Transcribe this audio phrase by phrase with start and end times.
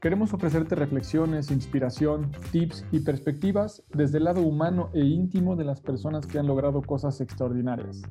[0.00, 5.80] Queremos ofrecerte reflexiones, inspiración, tips y perspectivas desde el lado humano e íntimo de las
[5.80, 8.02] personas que han logrado cosas extraordinarias.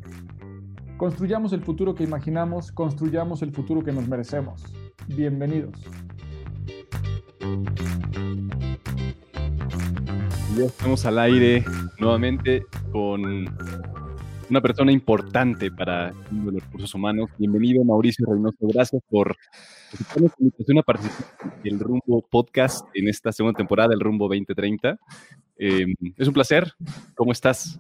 [0.98, 4.66] Construyamos el futuro que imaginamos, construyamos el futuro que nos merecemos.
[5.08, 5.82] Bienvenidos.
[10.58, 11.64] Ya estamos al aire
[12.00, 13.48] nuevamente con
[14.50, 17.30] una persona importante para los recursos humanos.
[17.38, 18.58] Bienvenido, Mauricio Reynoso.
[18.60, 19.38] Gracias por
[20.16, 24.98] la invitación a participar del Rumbo Podcast en esta segunda temporada del Rumbo 2030.
[25.58, 26.74] Em, es un placer.
[27.16, 27.80] ¿Cómo estás?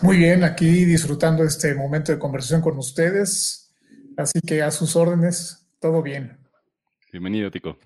[0.00, 3.74] Muy bien, aquí disfrutando este momento de conversación con ustedes.
[4.16, 6.38] Así que a sus órdenes, todo bien.
[7.10, 7.78] Bienvenido, Tico.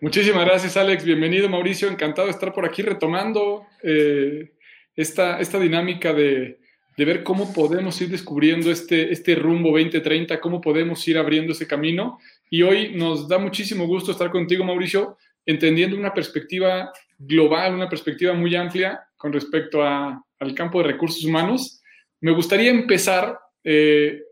[0.00, 1.04] Muchísimas gracias, Alex.
[1.04, 1.88] Bienvenido, Mauricio.
[1.88, 4.52] Encantado de estar por aquí retomando eh,
[4.94, 6.60] esta, esta dinámica de,
[6.96, 11.66] de ver cómo podemos ir descubriendo este, este rumbo 2030, cómo podemos ir abriendo ese
[11.66, 12.18] camino.
[12.48, 18.32] Y hoy nos da muchísimo gusto estar contigo, Mauricio, entendiendo una perspectiva global, una perspectiva
[18.34, 21.82] muy amplia con respecto a, al campo de recursos humanos.
[22.20, 24.22] Me gustaría empezar eh,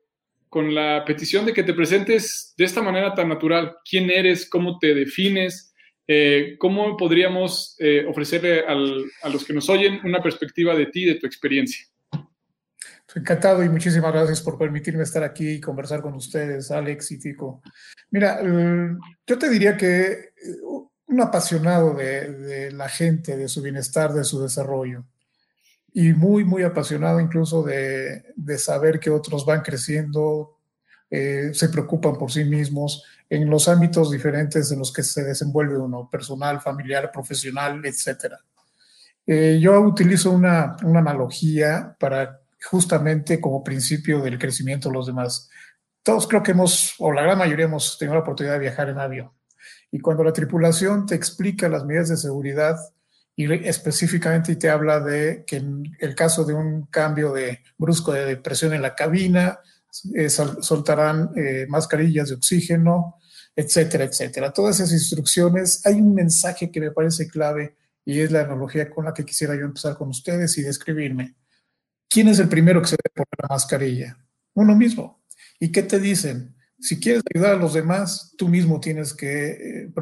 [0.49, 3.77] con la petición de que te presentes de esta manera tan natural.
[3.89, 4.49] ¿Quién eres?
[4.49, 5.75] ¿Cómo te defines?
[6.07, 11.17] Eh, ¿Cómo podríamos eh, ofrecerle a los que nos oyen una perspectiva de ti, de
[11.17, 11.87] tu experiencia?
[13.15, 17.63] Encantado y muchísimas gracias por permitirme estar aquí y conversar con ustedes, Alex y Tico.
[18.11, 20.33] Mira, yo te diría que eh,
[21.07, 25.05] un apasionado de, la gente, de su bienestar, de su desarrollo.
[25.93, 28.25] Y muy, muy apasionado incluso de,
[28.59, 30.59] saber que otros van creciendo,
[31.09, 35.79] eh, se preocupan por sí mismos en los ámbitos diferentes en los que se desenvuelve
[35.79, 38.35] uno, personal, familiar, profesional, etc.
[39.25, 45.51] Eh, yo utilizo una, una analogía para justamente como principio del crecimiento de los demás.
[46.03, 48.99] Todos creo que hemos, o la gran mayoría hemos tenido la oportunidad de viajar en
[48.99, 49.31] avión.
[49.91, 52.77] Y cuando la tripulación te explica las medidas de seguridad
[53.37, 58.37] y específicamente te habla de que en el caso de un cambio de brusco de
[58.37, 59.61] presión en la cabina,
[60.15, 63.19] eh, soltarán eh, mascarillas de oxígeno,
[63.55, 64.53] etcétera, etcétera.
[64.53, 69.05] Todas esas instrucciones, hay un mensaje que me parece clave y es la analogía con
[69.05, 71.37] la que quisiera yo empezar con ustedes y describirme.
[72.15, 74.17] ¿Quién es el primero que se debe poner la mascarilla?
[74.55, 75.25] Uno mismo.
[75.59, 76.55] ¿Y qué te dicen?
[76.79, 79.93] Si quieres ayudar a los demás, tú mismo tienes que eh,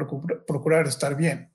[0.45, 1.51] procurar, estar bien.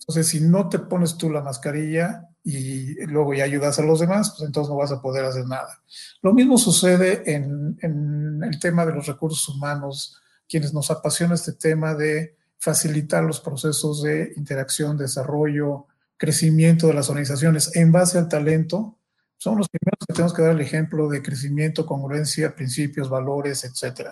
[0.00, 4.30] Entonces, si no te pones tú la mascarilla y luego ya ayudas a los demás,
[4.30, 5.82] pues entonces no vas a poder hacer nada.
[6.22, 10.18] Lo mismo sucede en, en el tema de los recursos humanos,
[10.48, 15.86] quienes nos apasiona este tema de facilitar los procesos de interacción, desarrollo,
[16.16, 18.97] crecimiento de las organizaciones en base al talento
[19.38, 24.10] son los primeros que tenemos que dar el ejemplo de crecimiento, congruencia, principios, valores, etc.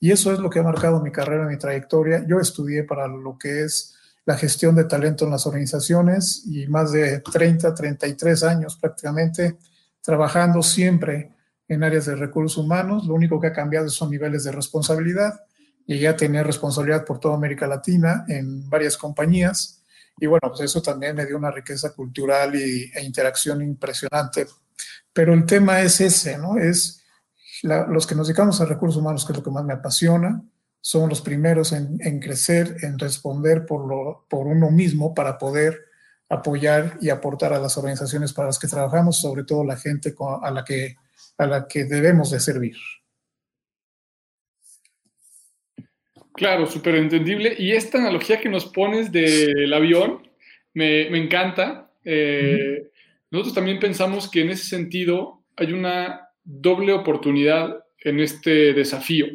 [0.00, 2.24] Y eso es lo que ha marcado mi carrera, mi trayectoria.
[2.26, 3.94] Yo estudié para lo que es
[4.24, 9.58] la gestión de talento en las organizaciones y más de 30, 33 años prácticamente
[10.00, 11.32] trabajando siempre
[11.68, 13.06] en áreas de recursos humanos.
[13.06, 15.40] Lo único que ha cambiado son niveles de responsabilidad.
[15.86, 19.82] Llegué a tener responsabilidad por toda América Latina en varias compañías.
[20.18, 24.46] Y bueno, pues eso también me dio una riqueza cultural y, e interacción impresionante
[25.12, 26.58] pero el tema es ese, ¿no?
[26.58, 27.04] Es
[27.62, 30.42] los que nos dedicamos a recursos humanos, que es lo que más me apasiona,
[30.80, 35.78] somos los primeros en, crecer, en responder por, lo, por uno mismo para poder
[36.28, 40.50] apoyar y aportar a las organizaciones para las que trabajamos, sobre todo la gente a
[40.50, 40.96] la que,
[41.38, 42.76] a la que debemos de servir.
[46.34, 47.54] Claro, súper entendible.
[47.56, 50.26] Y esta analogía que nos pones del avión
[50.74, 51.92] me, me encanta.
[52.04, 52.90] Eh,
[53.32, 59.26] nosotros también pensamos que en ese sentido hay una doble oportunidad en este desafío.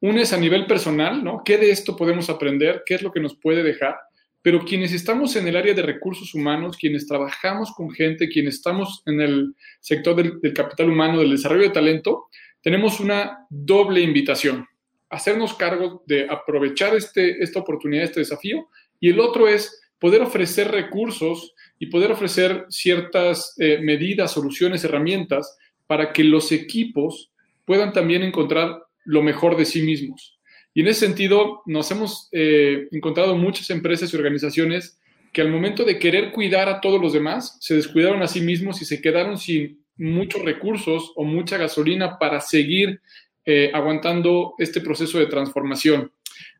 [0.00, 1.42] Una es a nivel personal, ¿no?
[1.44, 2.84] ¿Qué de esto podemos aprender?
[2.86, 3.96] ¿Qué es lo que nos puede dejar?
[4.42, 9.02] pero quienes estamos en el área de recursos humanos, quienes trabajamos con gente, quienes estamos
[9.06, 12.28] en el sector del, capital humano, del desarrollo de talento,
[12.62, 14.66] tenemos una doble invitación.
[15.10, 20.70] Hacernos cargo de aprovechar este, esta oportunidad, este desafío, y el otro es poder ofrecer
[20.70, 25.56] recursos y poder ofrecer ciertas eh, medidas, soluciones, herramientas
[25.86, 27.32] para que los equipos
[27.64, 30.38] puedan también encontrar lo mejor de sí mismos.
[30.74, 35.00] Y en ese sentido, nos hemos eh, encontrado muchas empresas y organizaciones
[35.32, 38.82] que al momento de querer cuidar a todos los demás, se descuidaron a sí mismos
[38.82, 43.00] y se quedaron sin muchos recursos o mucha gasolina para seguir
[43.46, 46.12] eh, aguantando este proceso de transformación.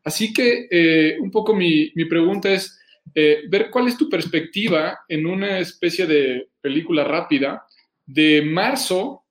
[0.03, 2.80] Así que un poco mi, mi pregunta es
[3.13, 7.65] ver cuál es tu perspectiva en una especie de película rápida
[8.05, 9.23] de marzo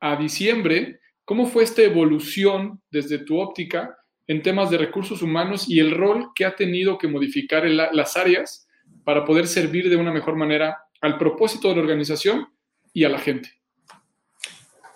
[0.00, 3.96] a diciembre, cómo fue esta evolución desde tu óptica
[4.26, 8.66] en temas de recursos humanos y el rol que ha tenido que modificar las áreas
[9.04, 12.48] para poder servir de una mejor manera al propósito de la organización
[12.92, 13.50] y a la gente.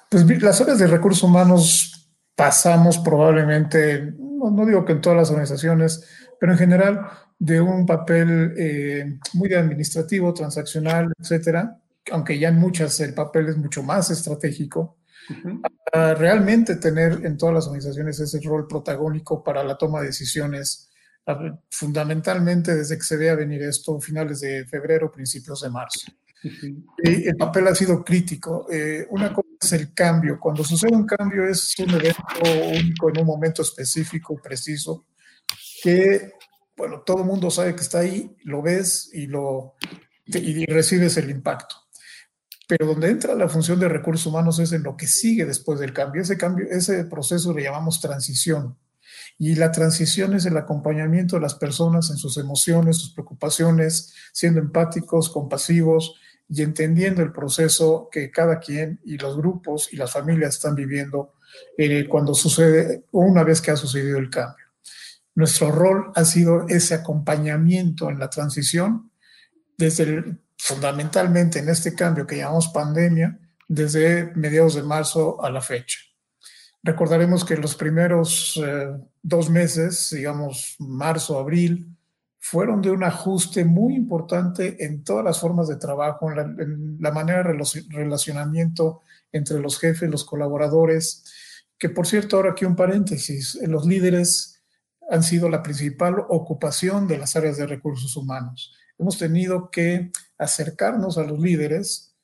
[0.08, 6.19] Pues las áreas de recursos humanos pasamos probablemente, no, digo que en todas las organizaciones,
[6.40, 7.06] pero en general
[7.38, 11.78] de un papel eh, muy administrativo, transaccional, etcétera,
[12.10, 14.96] aunque ya en muchas el papel es mucho más estratégico,
[15.92, 20.90] realmente tener en todas las organizaciones ese rol protagónico para la toma de decisiones,
[21.70, 26.10] fundamentalmente desde que se vea venir esto, finales de febrero, principios de marzo.
[26.42, 28.66] Y el papel ha sido crítico.
[28.72, 30.40] Eh, una cosa es el cambio.
[30.40, 32.22] Cuando sucede un cambio es un evento
[32.72, 35.04] único en un momento específico, preciso,
[35.82, 36.32] que,
[36.76, 39.74] bueno, todo el mundo sabe que está ahí, lo ves y, lo,
[40.26, 41.76] y recibes el impacto
[42.70, 45.92] pero donde entra la función de recursos humanos es en lo que sigue después del
[45.92, 46.22] cambio.
[46.22, 48.78] Ese cambio, ese proceso le llamamos transición.
[49.38, 54.60] Y la transición es el acompañamiento de las personas en sus emociones, sus preocupaciones, siendo
[54.60, 56.14] empáticos, compasivos
[56.48, 61.32] y entendiendo el proceso que cada quien y los grupos y las familias están viviendo
[61.76, 64.59] eh, cuando sucede o una vez que ha sucedido el cambio.
[65.40, 69.10] Nuestro rol ha sido ese acompañamiento en la transición
[69.78, 75.98] desde fundamentalmente en este cambio que llamamos pandemia desde mediados de marzo a la fecha.
[76.82, 78.90] Recordaremos que los primeros eh,
[79.22, 81.96] dos meses, digamos marzo, abril,
[82.38, 87.44] fueron de un ajuste muy importante en todas las formas de trabajo, en la, manera
[87.44, 87.58] de
[87.88, 89.00] relacionamiento
[89.32, 91.24] entre los jefes, los colaboradores,
[91.78, 94.59] que por cierto, ahora aquí un paréntesis, los líderes
[95.10, 101.16] han sido la principal ocupación de las áreas de recursos humanos hemos tenido que acercarnos
[101.16, 102.14] a los líderes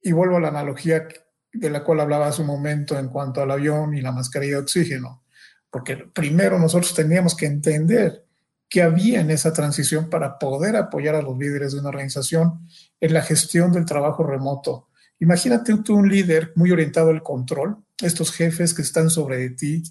[0.00, 1.06] y vuelvo a la analogía
[1.52, 4.62] de la cual hablaba hace un momento en cuanto al avión y la mascarilla de
[4.62, 5.24] oxígeno,
[5.70, 8.24] porque primero nosotros teníamos que entender
[8.68, 12.66] qué había en esa transición para poder apoyar a los líderes de una organización
[13.00, 14.88] en la gestión del trabajo remoto.
[15.20, 19.82] Imagínate tú un líder muy orientado al control, estos jefes que están sobre ti,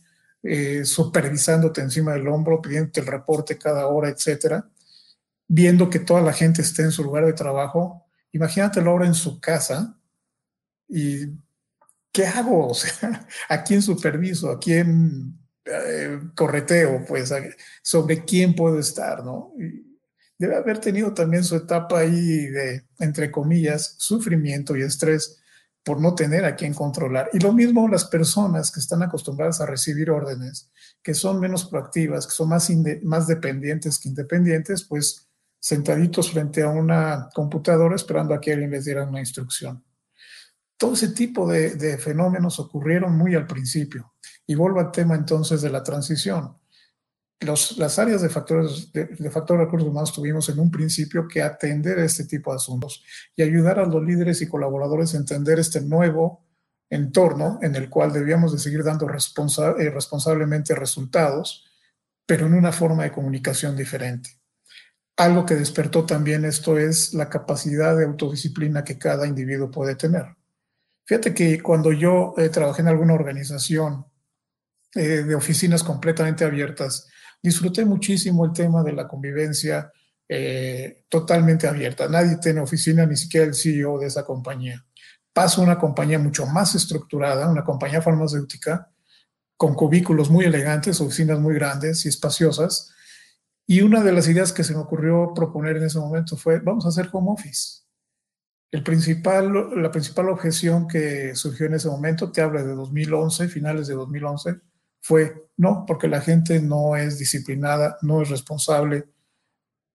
[0.44, 4.70] eh, supervisándote encima del hombro, pidiéndote el reporte cada hora, etcétera
[5.48, 8.08] viendo que toda la gente esté en su lugar de trabajo.
[8.32, 9.98] Imagínatelo ahora en su casa
[10.88, 11.28] y
[12.12, 12.68] ¿qué hago?
[12.72, 14.50] O sea, ¿a quién superviso?
[14.50, 17.06] ¿A quién eh, correteo?
[17.08, 17.32] Pues
[17.82, 19.54] sobre quién puedo estar, ¿no?
[20.40, 25.42] debe haber tenido también su etapa ahí de, entre comillas, sufrimiento y estrés
[25.84, 27.30] por no tener a quién controlar.
[27.34, 30.72] Y lo mismo las personas que están acostumbradas a recibir órdenes,
[31.02, 32.70] que son menos proactivas, que son más,
[33.04, 35.28] más dependientes que independientes, pues
[35.60, 39.84] sentaditos frente a una computadora esperando a que alguien les diera una instrucción.
[40.78, 44.14] Todo ese tipo de, fenómenos ocurrieron muy al principio.
[44.46, 46.58] Y vuelvo al tema entonces de la transición.
[47.44, 51.42] Las áreas de factores de, de factor de recursos humanos tuvimos en un principio que
[51.42, 53.04] atender este tipo de asuntos
[53.36, 56.44] y ayudar a los líderes y colaboradores a entender este nuevo
[56.94, 61.66] entorno en el cual debíamos de seguir dando eh, responsablemente resultados,
[62.26, 64.30] pero en una forma de comunicación diferente.
[65.18, 70.36] Algo que despertó también esto es la capacidad de autodisciplina que cada individuo puede tener.
[71.06, 74.06] Fíjate que cuando yo eh, trabajé en alguna organización
[74.96, 77.10] eh, de oficinas completamente abiertas,
[77.44, 79.92] disfruté muchísimo el tema de la convivencia
[80.28, 82.08] eh, totalmente abierta.
[82.08, 84.84] Nadie tiene oficina, ni siquiera el CEO de esa compañía.
[85.34, 88.90] Paso a una compañía mucho más estructurada, una compañía farmacéutica,
[89.58, 92.94] con cubículos muy elegantes, oficinas muy grandes y espaciosas,
[93.66, 96.86] y una de las ideas que se me ocurrió proponer en ese momento fue, vamos
[96.86, 97.84] a hacer home office.
[98.72, 104.60] La principal objeción que surgió en ese momento, te habla de 2011, finales de 2011,
[105.04, 109.10] fue no, porque la gente no es disciplinada, no es responsable.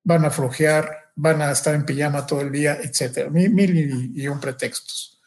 [0.05, 3.29] van a flojear, van a estar en pijama todo el día, etcétera.
[3.31, 5.21] Mil, y, un pretextos.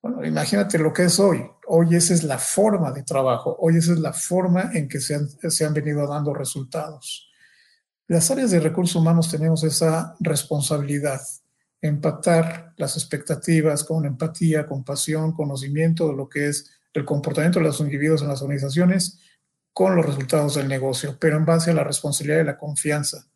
[0.00, 1.44] Bueno, imagínate lo que es hoy.
[1.66, 5.14] Hoy esa es la forma de trabajo, hoy esa es la forma en que se
[5.16, 7.30] han, se han venido dando resultados.
[8.06, 11.20] Las áreas de recursos humanos tenemos esa responsabilidad,
[11.80, 17.80] empatar las expectativas con empatía, compasión, conocimiento de lo que es el comportamiento de los
[17.80, 19.20] individuos en las organizaciones
[19.72, 23.28] con los resultados del negocio, pero en base a la responsabilidad y la confianza.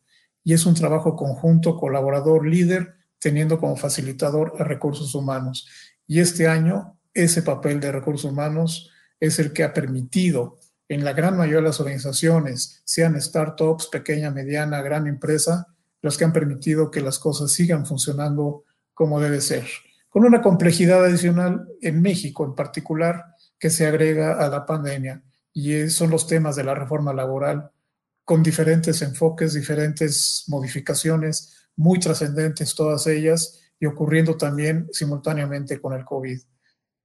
[0.43, 5.69] Y es un trabajo conjunto, colaborador, líder, teniendo como facilitador a recursos humanos.
[6.07, 8.89] Y este año, ese papel de recursos humanos
[9.19, 10.57] es el que ha permitido
[10.89, 15.67] en la gran mayoría de las organizaciones, sean startups, pequeña, mediana, gran empresa,
[16.01, 19.67] los que han permitido que las cosas sigan funcionando como debe ser.
[20.09, 23.25] Con una complejidad adicional en México en particular
[23.61, 27.71] que se agrega a la pandemia y son los temas de la reforma laboral
[28.25, 36.03] con diferentes enfoques, diferentes modificaciones, muy trascendentes todas ellas y ocurriendo también simultáneamente con el
[36.03, 36.41] COVID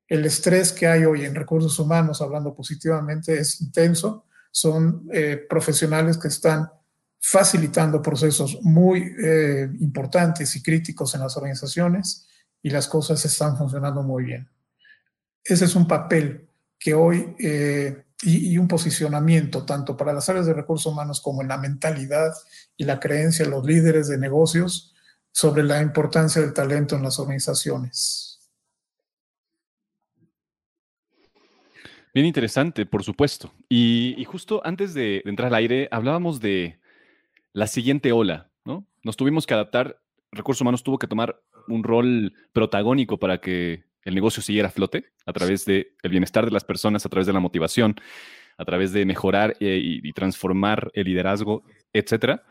[0.08, 4.26] el estrés que hay hoy en recursos humanos, hablando positivamente, es intenso.
[4.50, 6.70] Son eh, profesionales que están
[7.20, 12.28] facilitando procesos muy eh, importantes y críticos en las organizaciones
[12.62, 14.48] y las cosas están funcionando muy bien.
[15.42, 16.45] Ese es un papel
[16.86, 21.42] que hoy eh, y, y, un posicionamiento tanto para las áreas de recursos humanos como
[21.42, 22.32] en la mentalidad
[22.76, 24.94] y la creencia de los líderes de negocios
[25.32, 28.38] sobre la importancia del talento en las organizaciones.
[32.14, 33.52] Bien interesante, por supuesto.
[33.68, 36.78] Y, justo antes de, entrar al aire, hablábamos de
[37.52, 38.86] la siguiente ola, ¿no?
[39.02, 40.00] Nos tuvimos que adaptar,
[40.30, 45.06] Recursos Humanos tuvo que tomar un rol protagónico para que el negocio siguiera a flote
[45.26, 47.96] a través del bienestar de las personas, a través de la motivación,
[48.56, 52.44] a través de mejorar eh, y, transformar el liderazgo, etcétera.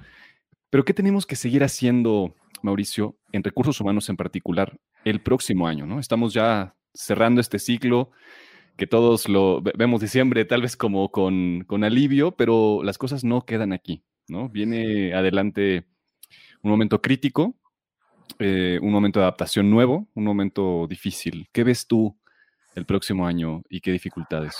[0.70, 5.86] Pero ¿qué tenemos que seguir haciendo, Mauricio, en recursos humanos en particular, el próximo año?
[5.86, 6.00] ¿no?
[6.00, 8.12] Estamos ya cerrando este ciclo
[8.76, 13.46] que todos lo vemos diciembre tal vez como con, con, alivio, pero las cosas no
[13.46, 14.50] quedan aquí, ¿no?
[14.50, 15.86] Viene adelante
[16.62, 17.56] un momento crítico,
[18.40, 21.48] eh, un momento de adaptación nuevo, un momento difícil.
[21.52, 22.16] ¿Qué ves tú
[22.76, 24.56] el próximo año y qué dificultades?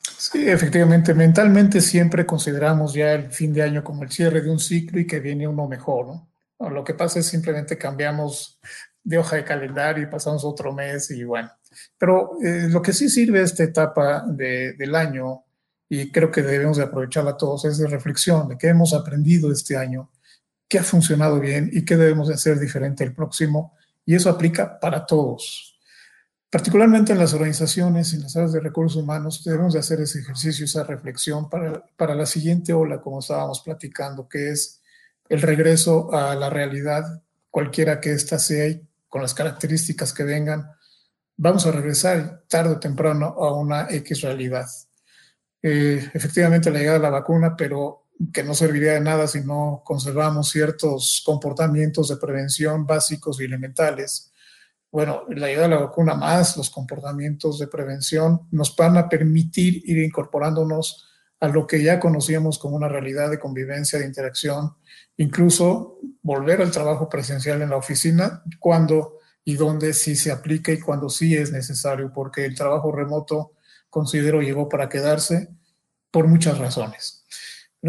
[0.00, 4.58] Sí, efectivamente, mentalmente siempre consideramos ya el fin de año como el cierre de un
[4.58, 6.28] ciclo y que viene uno mejor, ¿no?
[6.70, 8.58] Lo que pasa es simplemente cambiamos
[9.02, 11.50] de hoja de calendario y pasamos otro mes y bueno,
[11.98, 15.44] pero eh, lo que sí sirve esta etapa del año,
[15.88, 19.76] y creo que debemos de aprovecharla todos, es de reflexión de qué hemos aprendido este
[19.76, 20.10] año,
[20.74, 23.76] qué ha funcionado bien y qué debemos de hacer diferente el próximo.
[24.04, 25.78] Y eso aplica para todos.
[26.50, 30.64] Particularmente en las organizaciones, en las áreas de recursos humanos, debemos de hacer ese ejercicio,
[30.64, 34.82] esa reflexión para, para la siguiente ola, como estábamos platicando, que es
[35.28, 40.72] el regreso a la realidad, cualquiera que ésta sea y con las características que vengan,
[41.36, 44.66] vamos a regresar tarde o temprano a una X realidad.
[45.62, 49.82] Eh, efectivamente, la llegada de la vacuna, pero que no serviría de nada si no
[49.84, 54.32] conservamos ciertos comportamientos de prevención básicos y elementales.
[54.90, 59.82] Bueno, la llegada de la vacuna más los comportamientos de prevención nos van a permitir
[59.84, 61.08] ir incorporándonos
[61.40, 64.74] a lo que ya conocíamos como una realidad de convivencia, de interacción,
[65.16, 70.80] incluso volver al trabajo presencial en la oficina cuando y dónde sí se aplica y
[70.80, 73.52] cuando sí es necesario, porque el trabajo remoto,
[73.90, 75.50] considero, llegó para quedarse
[76.10, 77.23] por muchas razones.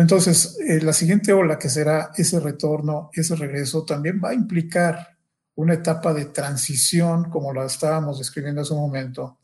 [0.02, 5.18] Entonces, eh, la siguiente ola, que será ese retorno, ese regreso, también va a implicar
[5.56, 9.40] una etapa de transición, como la estábamos describiendo hace un momento.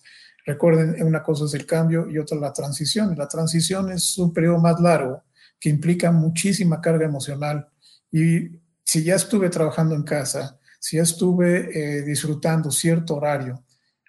[0.46, 3.16] Recuerden, una cosa es el cambio y otra la transición.
[3.18, 5.24] La transición es un periodo más largo
[5.58, 7.70] que implica muchísima carga emocional.
[8.12, 13.64] Y si ya estuve trabajando en casa, si estuve eh, disfrutando cierto horario,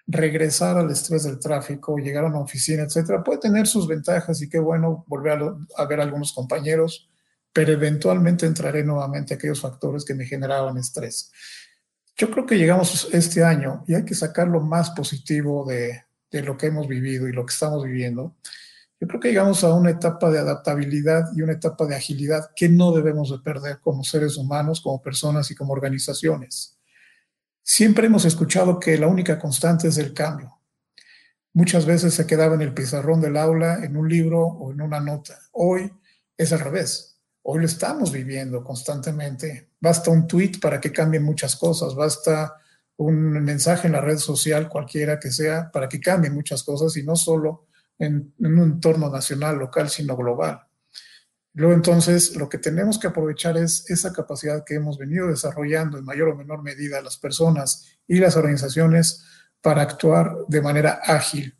[0.05, 4.49] regresar al estrés del tráfico, llegar a una oficina, etcétera, puede tener sus ventajas y
[4.49, 5.39] qué bueno volver
[5.77, 7.09] a, ver a algunos compañeros,
[7.51, 11.31] pero eventualmente entraré nuevamente a aquellos factores que me generaban estrés.
[12.15, 16.41] Yo creo que llegamos este año y hay que sacar lo más positivo de, de
[16.41, 18.35] lo que hemos vivido y lo que estamos viviendo
[19.03, 22.69] yo creo que llegamos a una etapa de adaptabilidad y una etapa de agilidad que
[22.69, 26.72] no debemos de perder como seres humanos, como personas y como organizaciones.
[27.65, 30.59] Siempre hemos escuchado que la única constante es el cambio.
[31.53, 34.99] Muchas veces se quedaba en el pizarrón del aula, en un libro o en una
[34.99, 35.39] nota.
[35.53, 35.89] Hoy
[36.37, 37.21] es al revés.
[37.41, 39.69] Hoy lo estamos viviendo constantemente.
[39.79, 42.55] Basta un tweet para que cambien muchas cosas, basta
[42.97, 47.03] un mensaje en la red social, cualquiera que sea, para que cambien muchas cosas y
[47.03, 47.67] no solo
[47.97, 50.61] en, un entorno nacional, local, sino global.
[51.53, 56.05] Luego entonces lo que tenemos que aprovechar es esa capacidad que hemos venido desarrollando en
[56.05, 59.23] mayor o menor medida las personas y las organizaciones
[59.61, 61.55] para actuar de manera ágil.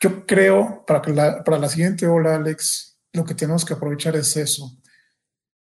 [0.00, 4.36] Yo creo, para, la, para la siguiente ola, Alex, lo que tenemos que aprovechar es
[4.36, 4.78] eso.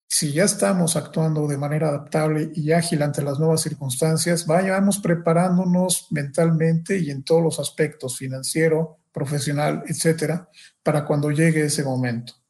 [0.10, 6.08] Si ya estamos actuando de manera adaptable y ágil ante las nuevas circunstancias, vayamos preparándonos
[6.12, 10.50] mentalmente y en todos los aspectos, financiero, profesional, etcétera,
[10.84, 12.43] para cuando llegue ese momento.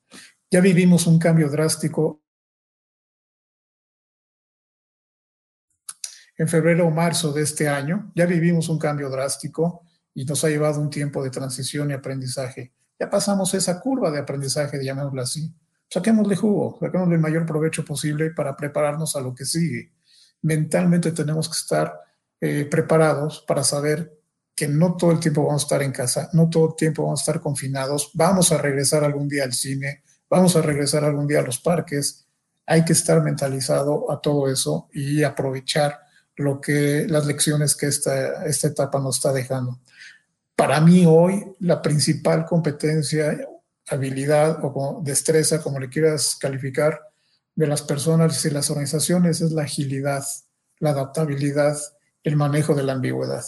[0.53, 2.21] Ya vivimos un cambio drástico
[6.37, 9.81] en febrero o marzo de este año, ya vivimos un cambio drástico
[10.13, 12.71] y nos ha llevado un tiempo de transición y aprendizaje.
[12.99, 15.51] Ya pasamos esa curva de aprendizaje, llamémoslo así.
[15.89, 19.93] Saquémosle jugo, saquémosle el mayor provecho posible para prepararnos a lo que sigue.
[20.43, 21.99] Mentalmente tenemos que estar
[22.39, 24.21] eh, preparados para saber
[24.55, 27.21] que no todo el tiempo vamos a estar en casa, no todo el tiempo vamos
[27.21, 31.41] a estar confinados, vamos a regresar algún día al cine, vamos a regresar algún día
[31.41, 32.25] a los parques.
[32.65, 35.99] Hay que estar mentalizado a todo eso y aprovechar
[36.37, 39.79] lo que las lecciones que esta, esta etapa nos está dejando.
[40.55, 43.37] Para mí hoy la principal competencia,
[43.87, 46.99] habilidad o destreza, como le quieras calificar,
[47.53, 50.23] de las personas y las organizaciones es la agilidad,
[50.79, 51.77] la adaptabilidad,
[52.23, 53.43] el manejo de la ambigüedad.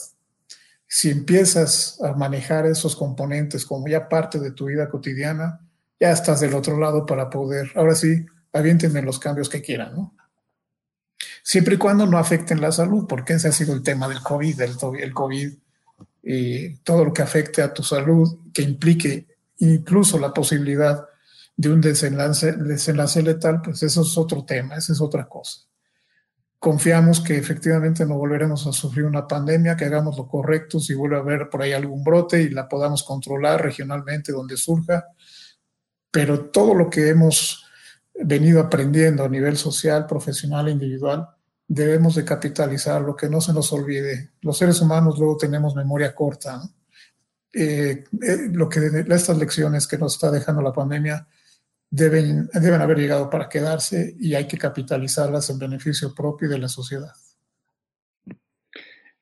[0.85, 5.64] Si empiezas a manejar esos componentes como ya parte de tu vida cotidiana,
[5.99, 10.15] ya estás del otro lado para poder, ahora sí, avienten los cambios que quieran, ¿no?
[11.43, 14.61] Siempre y cuando no afecten la salud, porque ese ha sido el tema del COVID,
[14.61, 15.53] el, el COVID,
[16.23, 19.27] y todo lo que afecte a tu salud, que implique
[19.59, 21.05] incluso la posibilidad
[21.55, 25.61] de un desenlace, desenlace letal, pues eso es otro tema, esa es otra cosa.
[26.57, 31.17] Confiamos que efectivamente no volveremos a sufrir una pandemia, que hagamos lo correcto si vuelve
[31.17, 35.05] a haber por ahí algún brote y la podamos controlar regionalmente donde surja
[36.15, 37.65] pero todo lo que hemos
[38.13, 41.27] venido aprendiendo a nivel social, profesional e individual,
[41.67, 44.29] debemos de capitalizar, lo que no se nos olvide.
[44.39, 46.61] Los seres humanos luego tenemos memoria corta.
[47.51, 51.27] Eh, eh, lo que estas lecciones que nos está dejando la pandemia
[51.89, 56.69] deben, deben haber llegado para quedarse y hay que capitalizarlas en beneficio propio de la
[56.69, 57.11] sociedad.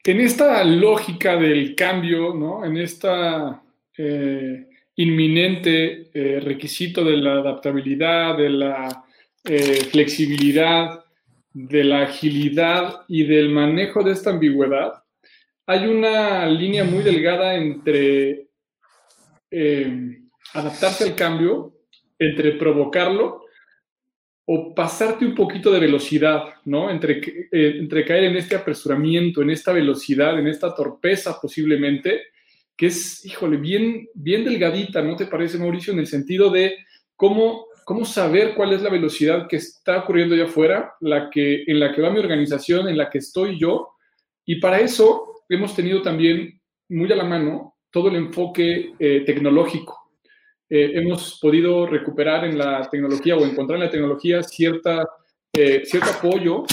[0.04, 2.64] En esta lógica del cambio, ¿no?
[2.64, 3.64] en esta
[3.98, 9.06] eh, inminente eh, requisito de la adaptabilidad, de la
[9.44, 11.04] eh, flexibilidad,
[11.52, 15.04] de la agilidad y del manejo de esta ambigüedad,
[15.66, 18.48] hay una línea muy delgada entre
[19.50, 20.20] eh,
[20.54, 21.74] adaptarse al cambio,
[22.20, 23.44] entre provocarlo
[24.46, 26.90] o pasarte un poquito de velocidad, ¿no?
[26.90, 32.33] Entre, entre caer en este apresuramiento, en esta velocidad, en esta torpeza posiblemente,
[32.76, 35.94] que es, híjole, bien, bien delgadita, ¿no te parece, Mauricio?
[35.94, 36.76] En el sentido de
[37.16, 41.80] cómo, cómo saber cuál es la velocidad que está ocurriendo allá afuera, la que, en
[41.80, 43.90] la que va mi organización, en la que estoy yo.
[44.46, 46.60] Y para eso hemos tenido también
[46.90, 50.12] muy a la mano todo el enfoque eh, tecnológico.
[50.68, 55.08] Eh, hemos podido recuperar en la tecnología o encontrar en la tecnología cierta,
[55.54, 56.64] eh, cierto apoyo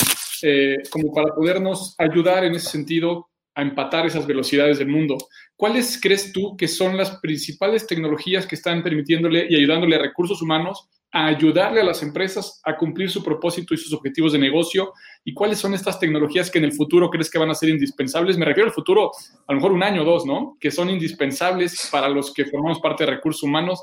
[0.90, 5.18] como para podernos ayudar en ese sentido a empatar esas velocidades del mundo.
[5.60, 10.40] ¿Cuáles crees tú que son las principales tecnologías que están permitiéndole y ayudándole a recursos
[10.40, 14.94] humanos a ayudarle a las empresas a cumplir su propósito y sus objetivos de negocio?
[15.22, 18.38] ¿Y cuáles son estas tecnologías que en el futuro crees que van a ser indispensables?
[18.38, 19.10] Me refiero al futuro,
[19.46, 20.56] a lo mejor un año o dos, ¿no?
[20.58, 23.82] Que son indispensables para los que formamos parte de recursos humanos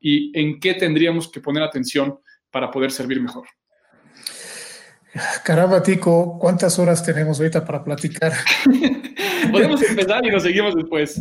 [0.00, 3.46] y en qué tendríamos que poner atención para poder servir mejor.
[5.44, 8.32] Caramba, Tico, ¿cuántas horas tenemos ahorita para platicar?
[9.50, 11.20] Podemos empezar y nos seguimos después.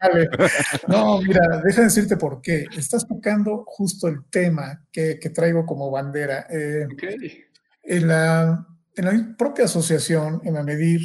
[0.00, 0.28] Vale.
[0.88, 2.66] No, mira, deja de decirte por qué.
[2.76, 6.46] Estás tocando justo el tema que, traigo como bandera.
[6.50, 6.86] Eh,
[7.82, 11.00] en, la, en la propia asociación, en la MEDIR,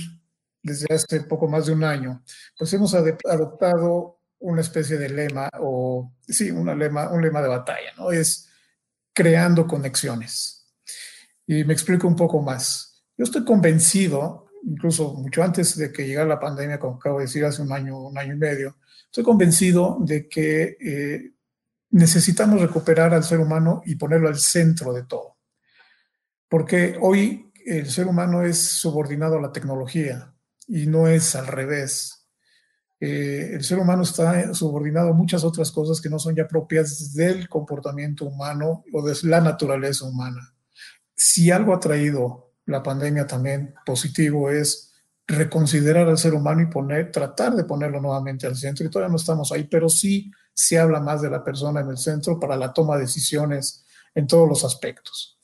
[0.64, 2.24] desde hace poco más de un año,
[2.58, 7.92] pues hemos adoptado una especie de lema, o sí, una lema, un lema de batalla,
[7.98, 8.12] ¿no?
[8.12, 8.50] Es
[9.14, 10.74] creando conexiones.
[11.48, 13.04] Y me explico un poco más.
[13.18, 17.46] Yo estoy convencido, incluso mucho antes de que llegara la pandemia, como acabo de decir,
[17.46, 21.32] hace un año, un año y medio, estoy convencido de que eh,
[21.92, 25.38] necesitamos recuperar al ser humano y ponerlo al centro de todo.
[26.50, 30.34] Porque hoy el ser humano es subordinado a la tecnología
[30.68, 32.28] y no es al revés.
[33.00, 37.14] Eh, el ser humano está subordinado a muchas otras cosas que no son ya propias
[37.14, 40.56] del comportamiento humano o de la naturaleza humana
[41.16, 44.94] si algo ha traído la pandemia también positivo es
[45.28, 48.86] reconsiderar al ser humano y poner, tratar de ponerlo nuevamente al centro.
[48.86, 51.98] Y todavía no estamos ahí, pero sí se habla más de la persona en el
[51.98, 55.38] centro para la toma de decisiones en todos los aspectos.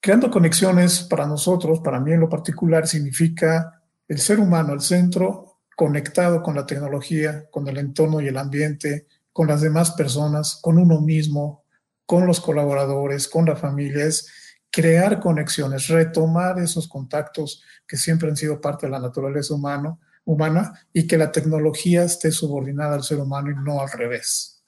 [0.00, 5.58] Creando conexiones para nosotros, para mí en lo particular, significa el ser humano al centro,
[5.76, 10.78] conectado con la tecnología, con el entorno y el ambiente, con las demás personas, con
[10.78, 11.64] uno mismo,
[12.06, 14.28] con los colaboradores, con la familia, es
[14.70, 20.72] crear conexiones, retomar esos contactos que siempre han sido parte de la naturaleza humano, humana
[20.92, 24.62] y que la tecnología esté subordinada al ser humano y no al revés.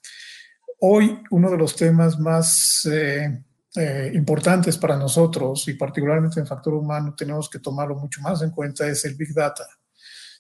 [0.81, 3.45] Hoy uno de los temas más eh,
[3.77, 8.51] eh, importantes para nosotros y particularmente en factor humano tenemos que tomarlo mucho más en
[8.51, 9.67] cuenta es el Big Data.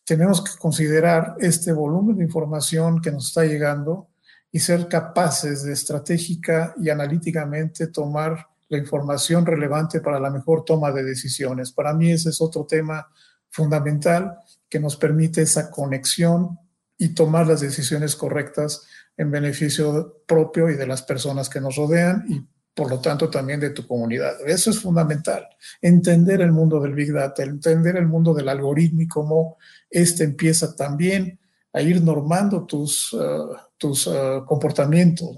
[0.04, 4.08] Tenemos que considerar este volumen de información que nos está llegando
[4.50, 10.92] y ser capaces de estratégica y analíticamente tomar la información relevante para la mejor toma
[10.92, 11.72] de decisiones.
[11.72, 13.08] Para mí ese es otro tema
[13.50, 16.58] fundamental que nos permite esa conexión
[16.96, 22.24] y tomar las decisiones correctas en beneficio propio y de las personas que nos rodean
[22.28, 24.34] y por lo tanto también de tu comunidad.
[24.46, 25.48] Eso es fundamental,
[25.82, 29.58] entender el mundo del Big Data, entender el mundo del algoritmo y cómo
[29.90, 31.40] este empieza también
[31.72, 35.36] a ir normando tus, uh, tus uh, comportamientos.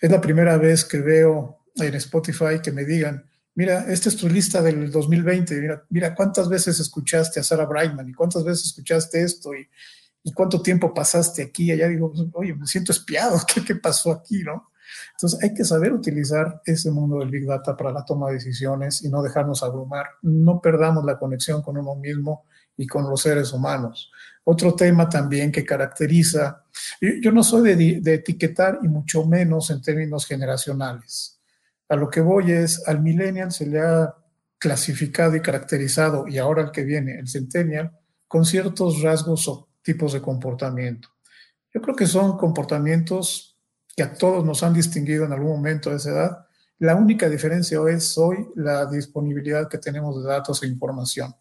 [0.00, 4.28] Es la primera vez que veo en Spotify que me digan, mira, esta es tu
[4.28, 9.22] lista del 2020, mira, mira cuántas veces escuchaste a Sarah Brightman y cuántas veces escuchaste
[9.22, 9.68] esto y,
[10.22, 11.88] y cuánto tiempo pasaste aquí allá.
[11.88, 14.70] Digo, oye, me siento espiado, ¿qué, qué pasó aquí, no?
[15.12, 19.02] Entonces hay que saber utilizar ese mundo del Big Data para la toma de decisiones
[19.02, 20.06] y no dejarnos abrumar.
[20.22, 22.44] No perdamos la conexión con uno mismo
[22.76, 24.10] y con los seres humanos.
[24.44, 26.64] Otro tema también que caracteriza,
[27.00, 31.33] yo, no soy de, de, etiquetar y mucho menos en términos generacionales.
[31.88, 34.14] A lo que voy es, al millennial se le ha
[34.58, 37.92] clasificado y caracterizado, y ahora el que viene, el centennial,
[38.26, 41.08] con ciertos rasgos o tipos de comportamiento.
[41.72, 43.58] Yo creo que son comportamientos
[43.94, 46.46] que a todos nos han distinguido en algún momento de esa edad.
[46.78, 51.34] La única diferencia hoy es hoy la disponibilidad que tenemos de datos e información.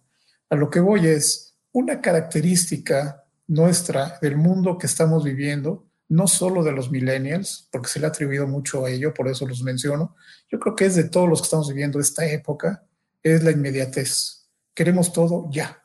[0.49, 6.63] A lo que voy es una característica nuestra del mundo que estamos viviendo, no solo
[6.63, 10.15] de los millennials, porque se le ha atribuido mucho a ello, por eso los menciono,
[10.49, 12.85] yo creo que es de todos los que estamos viviendo esta época,
[13.21, 14.49] es la inmediatez.
[14.73, 15.83] Queremos todo ya.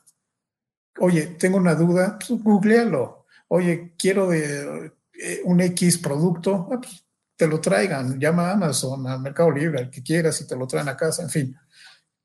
[0.99, 3.25] Oye, tengo una duda, pues googlealo.
[3.47, 7.03] Oye, quiero de, eh, un X producto, ah, pues,
[7.35, 10.67] te lo traigan, llama a Amazon, al Mercado Libre, al que quieras y te lo
[10.67, 11.55] traen a casa, en fin.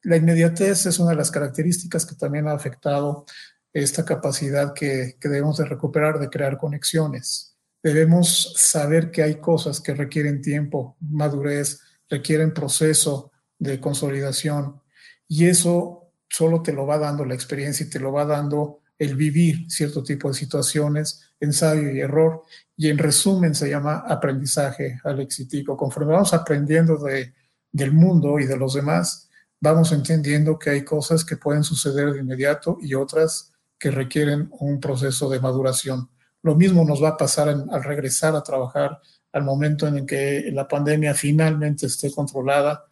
[0.02, 3.24] La inmediatez es una de las características que también ha afectado
[3.72, 7.53] esta capacidad que, que debemos de recuperar de crear conexiones.
[7.84, 14.80] Debemos saber que hay cosas que requieren tiempo, madurez, requieren proceso de consolidación
[15.28, 19.16] y eso solo te lo va dando la experiencia y te lo va dando el
[19.16, 22.44] vivir cierto tipo de situaciones, ensayo y error,
[22.74, 25.76] y en resumen se llama aprendizaje alexitico.
[25.76, 27.34] Conforme vamos aprendiendo de,
[27.70, 29.28] del mundo y de los demás,
[29.60, 34.80] vamos entendiendo que hay cosas que pueden suceder de inmediato y otras que requieren un
[34.80, 36.08] proceso de maduración.
[36.44, 39.00] Lo mismo nos va a pasar al regresar a trabajar
[39.32, 42.84] al momento en el que la pandemia finalmente esté controlada.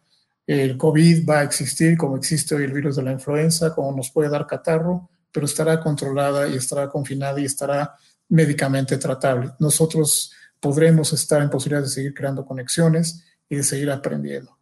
[0.45, 4.09] El COVID va a existir como existe hoy el virus de la influenza, como nos
[4.09, 7.95] puede dar catarro, pero estará controlada y estará confinada y estará
[8.27, 9.51] médicamente tratable.
[9.59, 14.57] Nosotros podremos estar en posibilidad de seguir creando conexiones y de seguir aprendiendo.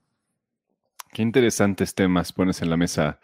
[1.13, 3.21] Qué interesantes temas pones en la mesa,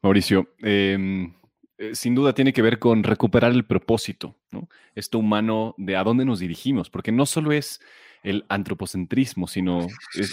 [0.00, 0.54] Mauricio.
[0.62, 1.34] Em,
[1.80, 4.68] eh, sin duda tiene que ver con recuperar el propósito, ¿no?
[4.94, 7.80] Esto humano de a dónde nos dirigimos, porque no solo es
[8.22, 9.86] el antropocentrismo, sino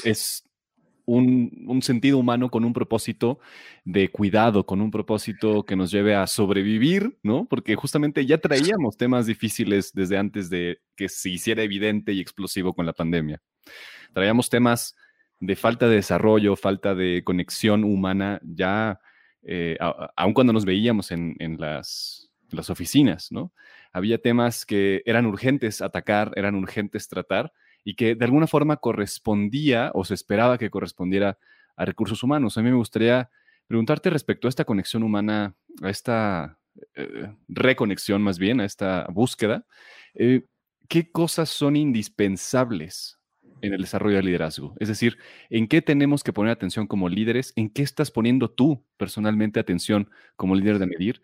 [0.04, 0.44] es
[1.06, 3.40] un, sentido humano con un propósito
[3.86, 7.46] de cuidado, con un propósito que nos lleve a sobrevivir, ¿no?
[7.46, 12.74] Porque justamente ya traíamos temas difíciles desde antes de que se hiciera evidente y explosivo
[12.74, 13.42] con la pandemia.
[14.14, 14.98] Traíamos temas
[15.40, 19.00] de falta de desarrollo, falta de conexión humana, ya,
[19.50, 22.30] eh, aun cuando nos veíamos en, las,
[22.70, 23.54] oficinas, ¿no?
[23.94, 29.92] Había temas que eran urgentes atacar, eran urgentes tratar, y que de alguna forma correspondía
[29.94, 31.38] o se esperaba que correspondiera
[31.78, 32.58] a recursos humanos.
[32.58, 33.30] A mí me gustaría
[33.68, 36.60] preguntarte respecto a esta conexión humana, a esta
[36.96, 39.66] eh, reconexión más bien, a esta búsqueda,
[40.14, 40.46] eh,
[40.90, 43.17] ¿qué cosas son indispensables
[43.62, 44.76] en el desarrollo del liderazgo?
[44.80, 45.18] Es decir,
[45.50, 47.54] ¿en qué tenemos que poner atención como líderes?
[47.56, 51.22] ¿En qué estás poniendo tú personalmente atención como líder de medir?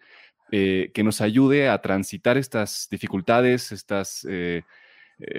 [0.52, 4.64] Eh, que nos ayude a transitar estas dificultades, estas eh,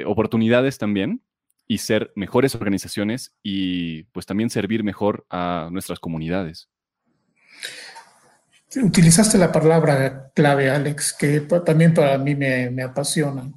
[0.07, 1.23] oportunidades también
[1.67, 6.69] y ser mejores organizaciones y pues también servir mejor a nuestras comunidades.
[8.83, 13.53] Utilizaste la palabra clave, Alex, que también para mí me, apasiona.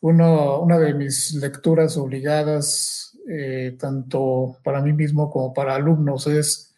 [0.00, 6.74] Uno, una de mis lecturas obligadas eh, tanto para mí mismo como para alumnos, es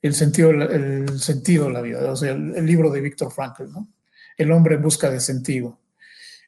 [0.00, 3.88] el sentido, el sentido de la vida, o sea, el, libro de Víctor Frankl, ¿no?
[4.36, 5.80] El hombre en busca de sentido.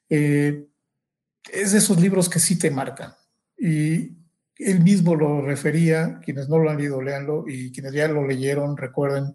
[0.09, 0.65] Eh,
[1.51, 3.15] es de esos libros que sí te marcan.
[3.59, 4.19] Y
[4.59, 8.77] él mismo lo refería, quienes no lo han leído, léanlo, y quienes ya lo leyeron,
[8.77, 9.35] recuerden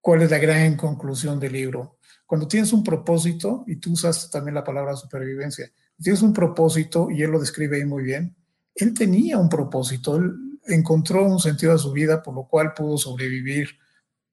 [0.00, 1.98] cuál es la gran conclusión del libro.
[2.26, 7.22] Cuando tienes un propósito, y tú usas también la palabra supervivencia, tienes un propósito, y
[7.22, 8.36] él lo describe ahí muy bien,
[8.74, 10.32] él tenía un propósito, él
[10.66, 13.68] encontró un sentido a su vida, por lo cual pudo sobrevivir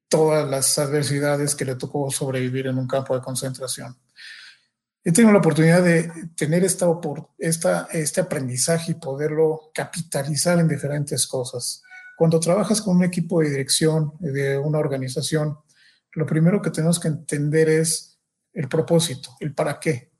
[0.08, 3.96] todas las adversidades que le tocó sobrevivir en un campo de concentración
[5.04, 6.86] he tenido la oportunidad de tener esta,
[7.38, 11.82] esta, este aprendizaje y poderlo capitalizar en diferentes cosas.
[12.16, 15.58] Cuando trabajas con un equipo de dirección de una organización,
[16.12, 18.20] lo primero que tenemos que entender es
[18.52, 20.11] el propósito, el para qué.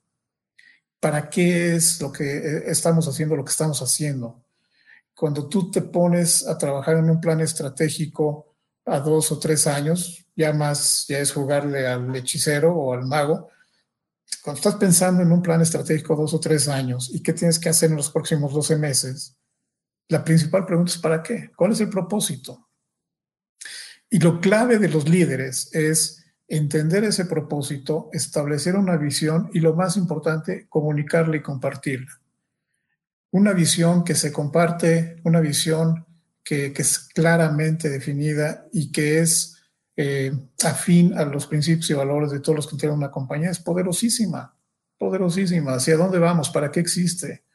[1.03, 4.41] ¿Para qué es lo que eh, estamos haciendo, lo que estamos haciendo?
[5.13, 10.25] Cuando tú te pones a trabajar en un plan estratégico a dos o tres años,
[10.33, 13.49] ya más, ya es jugarle al hechicero o al mago,
[14.43, 17.67] cuando estás pensando en un plan estratégico dos o tres años y qué tienes que
[17.67, 19.35] hacer en los próximos 12 meses,
[20.07, 21.51] la principal pregunta es ¿para qué?
[21.53, 22.69] ¿Cuál es el propósito?
[24.09, 26.22] Y lo clave de los líderes es
[26.57, 32.11] entender ese propósito, establecer una visión y lo más importante, comunicarla y compartirla.
[33.31, 36.05] Una visión que se comparte, una visión
[36.43, 39.63] que, es claramente definida y que es
[39.97, 40.31] eh,
[40.63, 44.55] afín a los principios y valores de todos los que tienen una compañía es poderosísima,
[44.99, 45.73] poderosísima.
[45.73, 46.51] ¿Hacia dónde vamos?
[46.51, 47.45] ¿Para qué existe?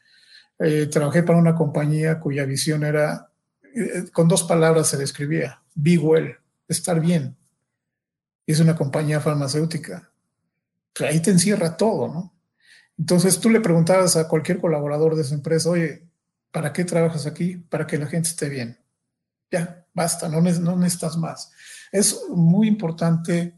[0.59, 3.31] Eh, trabajé para una compañía cuya visión era,
[3.77, 6.35] eh, con dos palabras se describía, be well,
[6.67, 7.37] estar bien.
[8.53, 10.11] Es una compañía farmacéutica.
[10.95, 12.35] Pues ahí te encierra todo, ¿no?
[12.99, 16.09] Entonces tú le preguntabas a cualquier colaborador de esa empresa, oye,
[16.51, 17.57] ¿para qué trabajas aquí?
[17.57, 18.79] Para que la gente esté bien.
[19.51, 21.53] Ya, basta, no, no necesitas más.
[21.93, 23.58] Es muy importante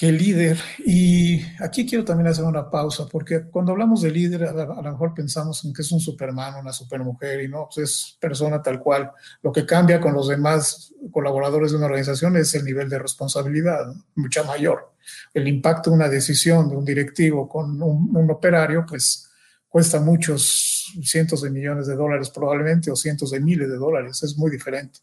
[0.00, 4.52] que líder, y aquí quiero también hacer una pausa, porque cuando hablamos de líder, a,
[4.54, 8.62] lo mejor pensamos en que es un superman, una supermujer, y no, pues es persona
[8.62, 9.12] tal cual.
[9.42, 13.92] Lo que cambia con los demás colaboradores de una organización es el nivel de responsabilidad,
[14.14, 14.90] mucha mayor.
[15.34, 19.28] El impacto de una decisión de un directivo con un, un operario, pues
[19.68, 24.38] cuesta muchos cientos de millones de dólares probablemente, o cientos de miles de dólares, es
[24.38, 25.00] muy diferente.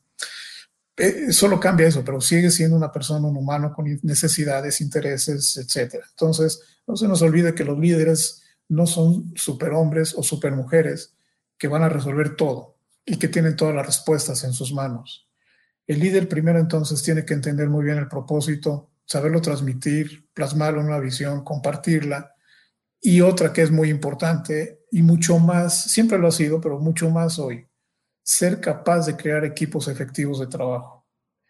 [0.97, 6.01] Eh, solo cambia eso, pero sigue siendo una persona, un humano con necesidades, intereses, etc.
[6.09, 11.13] Entonces, no se nos olvide que los líderes no son superhombres o supermujeres
[11.57, 15.29] que van a resolver todo y que tienen todas las respuestas en sus manos.
[15.85, 20.87] El líder primero entonces tiene que entender muy bien el propósito, saberlo transmitir, plasmarlo en
[20.87, 22.35] una visión, compartirla.
[22.99, 27.09] Y otra que es muy importante y mucho más, siempre lo ha sido, pero mucho
[27.09, 27.66] más hoy,
[28.27, 31.05] ser capaz de crear equipos efectivos de trabajo.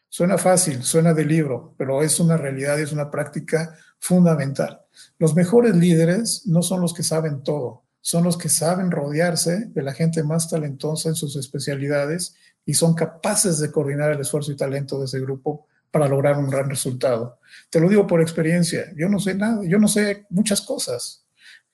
[0.09, 4.81] Suena fácil, suena de libro, pero es una realidad, es una práctica fundamental.
[5.17, 9.81] Los mejores líderes no son los que saben todo, son los que saben rodearse de
[9.81, 14.55] la gente más talentosa en sus especialidades y son capaces de coordinar el esfuerzo y
[14.55, 17.39] talento de ese grupo para lograr un gran resultado.
[17.71, 21.25] Te lo digo por experiencia, yo no sé nada, yo no sé muchas cosas.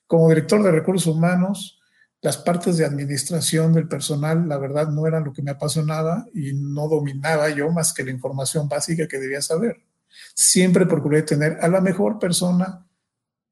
[0.06, 1.78] Como director de recursos humanos,
[2.24, 6.54] las partes de administración del personal, la verdad, no eran lo que me apasionaba y
[6.54, 9.82] no dominaba yo más que la información básica que debía saber.
[10.34, 12.88] Siempre procuré tener a la mejor persona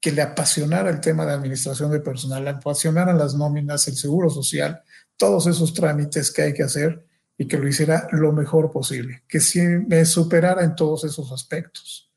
[0.00, 4.30] que le apasionara el tema de administración de personal, le apasionaran las nóminas, el seguro
[4.30, 4.80] social,
[5.18, 7.06] todos esos trámites que hay que hacer
[7.36, 12.10] y que lo hiciera lo mejor posible, que si me superara en todos esos aspectos.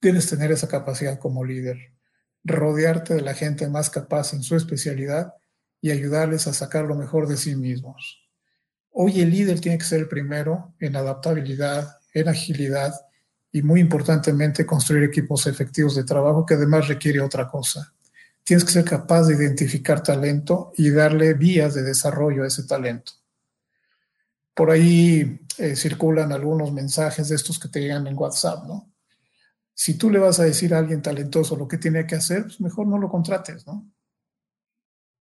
[0.00, 1.92] Tienes tener esa capacidad como líder,
[2.42, 5.34] rodearte de la gente más capaz en su especialidad
[5.82, 8.22] y ayudarles a sacar lo mejor de sí mismos.
[8.92, 12.94] Hoy el líder tiene que ser el primero en adaptabilidad, en agilidad
[13.50, 17.92] y muy importantemente construir equipos efectivos de trabajo que además requiere otra cosa.
[18.44, 23.12] Tienes que ser capaz de identificar talento y darle vías de desarrollo a ese talento.
[24.54, 28.88] Por ahí eh, circulan algunos mensajes de estos que te llegan en WhatsApp, ¿no?
[29.74, 32.60] Si tú le vas a decir a alguien talentoso lo que tiene que hacer, pues
[32.60, 33.90] mejor no lo contrates, ¿no?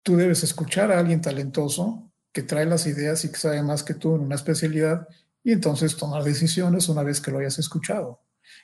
[0.02, 3.94] Tú debes escuchar a alguien talentoso que trae las ideas y que sabe más que
[3.94, 5.06] tú en una especialidad
[5.44, 8.20] y entonces tomar decisiones una vez que lo hayas escuchado.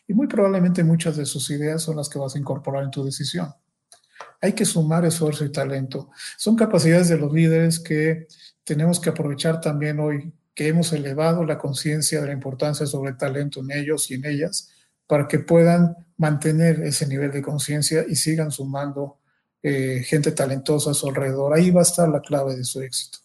[0.06, 3.04] Y muy probablemente muchas de sus ideas son las que vas a incorporar en tu
[3.04, 3.52] decisión.
[4.40, 6.10] Hay que sumar esfuerzo y talento.
[6.36, 8.26] Son capacidades de los líderes que
[8.64, 13.16] tenemos que aprovechar también hoy, que hemos elevado la conciencia de la importancia sobre el
[13.16, 14.70] talento en ellos y en ellas,
[15.06, 19.17] para que puedan mantener ese nivel de conciencia y sigan sumando
[19.62, 21.54] eh, gente talentosa a su alrededor.
[21.54, 23.18] Ahí va a estar la clave de su éxito.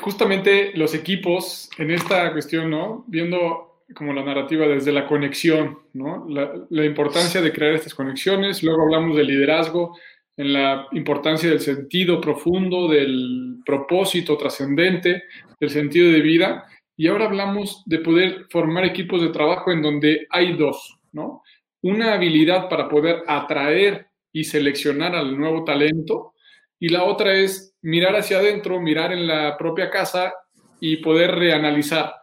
[0.00, 3.04] justamente los equipos en esta cuestión, ¿no?
[3.06, 6.26] Viendo como la narrativa desde la conexión, ¿no?
[6.28, 9.96] La, importancia de crear estas conexiones, luego hablamos de liderazgo,
[10.36, 15.24] en la importancia del sentido profundo, del propósito trascendente,
[15.60, 16.64] del sentido de vida,
[16.96, 21.41] y ahora hablamos de poder formar equipos de trabajo en donde hay dos, ¿no?
[21.82, 26.34] Una habilidad para poder atraer y seleccionar al nuevo talento,
[26.78, 30.32] y la otra es mirar hacia adentro, mirar en la propia casa
[30.80, 32.14] y poder reanalizar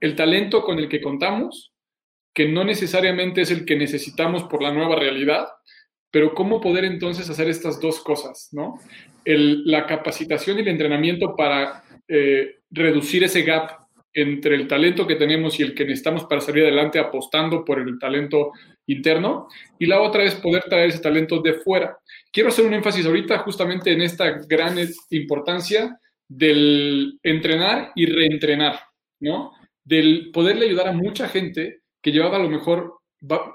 [0.00, 1.72] el talento con el que contamos,
[2.34, 5.48] que no necesariamente es el que necesitamos por la nueva realidad,
[6.10, 8.78] pero cómo poder entonces hacer estas dos cosas, ¿no?
[9.24, 13.70] la capacitación y el entrenamiento para eh, reducir ese gap
[14.12, 17.98] entre el talento que tenemos y el que necesitamos para salir adelante apostando por el
[17.98, 18.52] talento
[18.86, 21.98] interno, y la otra es poder traer ese talento de fuera.
[22.32, 24.76] Quiero hacer un énfasis ahorita justamente en esta gran
[25.10, 28.80] importancia del entrenar y reentrenar,
[29.20, 29.52] ¿no?
[29.84, 33.00] Del poderle ayudar a mucha gente que llevaba a lo mejor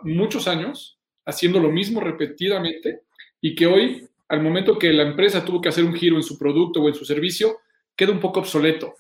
[0.04, 3.02] muchos años haciendo lo mismo repetidamente
[3.42, 6.38] y que hoy, al momento que la empresa tuvo que hacer un giro en su
[6.38, 7.58] producto o en su servicio,
[7.96, 8.96] queda un poco obsoleto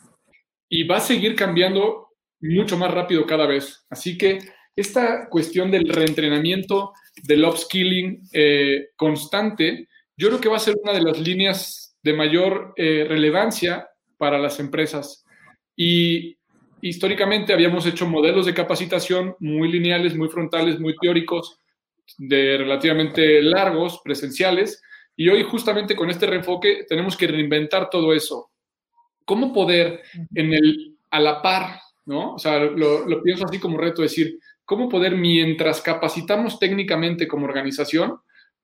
[0.69, 2.09] y va a seguir cambiando
[2.41, 3.85] mucho más rápido cada vez.
[3.89, 4.39] Así que
[4.77, 10.93] esta cuestión del reentrenamiento, del upskilling eh, constante, yo creo que va a ser una
[10.93, 15.25] de las líneas de mayor eh, relevancia para las empresas.
[15.75, 16.37] Y
[16.81, 21.59] históricamente habíamos hecho modelos de capacitación muy lineales, muy frontales, muy teóricos,
[22.19, 24.81] de relativamente largos, presenciales,
[25.15, 28.51] y hoy justamente con este reenfoque tenemos que reinventar todo eso.
[29.25, 30.01] ¿Cómo poder
[30.35, 32.35] en el a la par, ¿no?
[32.35, 34.37] O sea, lo, lo pienso así como reto, decir,
[34.67, 38.19] cómo poder, mientras capacitamos técnicamente como organización,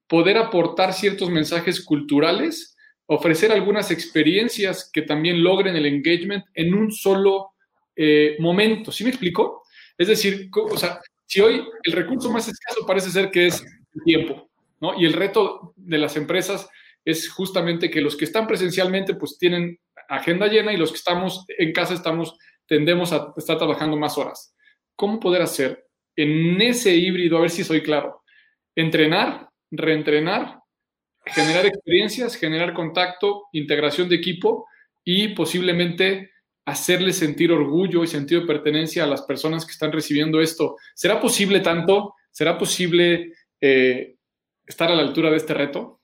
[0.06, 6.92] poder aportar ciertos mensajes culturales, ofrecer algunas experiencias que también logren el engagement en un
[6.92, 7.54] solo
[7.96, 8.92] eh, momento.
[8.92, 9.64] ¿Sí me explico?
[9.98, 13.64] Es decir, o sea, si hoy el recurso más escaso parece ser que es
[13.96, 14.50] el tiempo,
[14.82, 15.00] ¿no?
[15.00, 16.68] Y el reto de las empresas
[17.06, 21.46] es justamente que los que están presencialmente pues tienen agenda llena y los que estamos
[21.48, 22.38] en casa estamos
[22.68, 24.54] tendemos a estar trabajando más horas.
[24.98, 28.24] ¿Cómo poder hacer en ese híbrido, a ver si soy claro,
[28.76, 30.60] entrenar, reentrenar,
[31.26, 34.68] generar experiencias, generar contacto, integración de equipo
[35.04, 36.32] y posiblemente
[36.66, 40.78] hacerle sentir orgullo y sentido de pertenencia a las personas que están recibiendo esto.
[40.94, 42.16] ¿Será posible tanto?
[42.32, 44.16] ¿Será posible eh,
[44.66, 46.00] estar a la altura de este reto?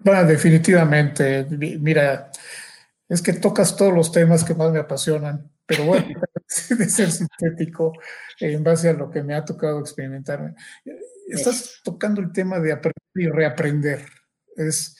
[0.00, 1.46] Bueno, definitivamente.
[1.50, 2.30] Mira,
[3.08, 6.06] es que tocas todos los temas que más me apasionan, pero bueno,
[6.78, 7.92] de ser sintético
[8.38, 10.54] en base a lo que me ha tocado experimentar.
[11.28, 14.04] Estás tocando el tema de aprender y reaprender.
[14.56, 14.96] Es,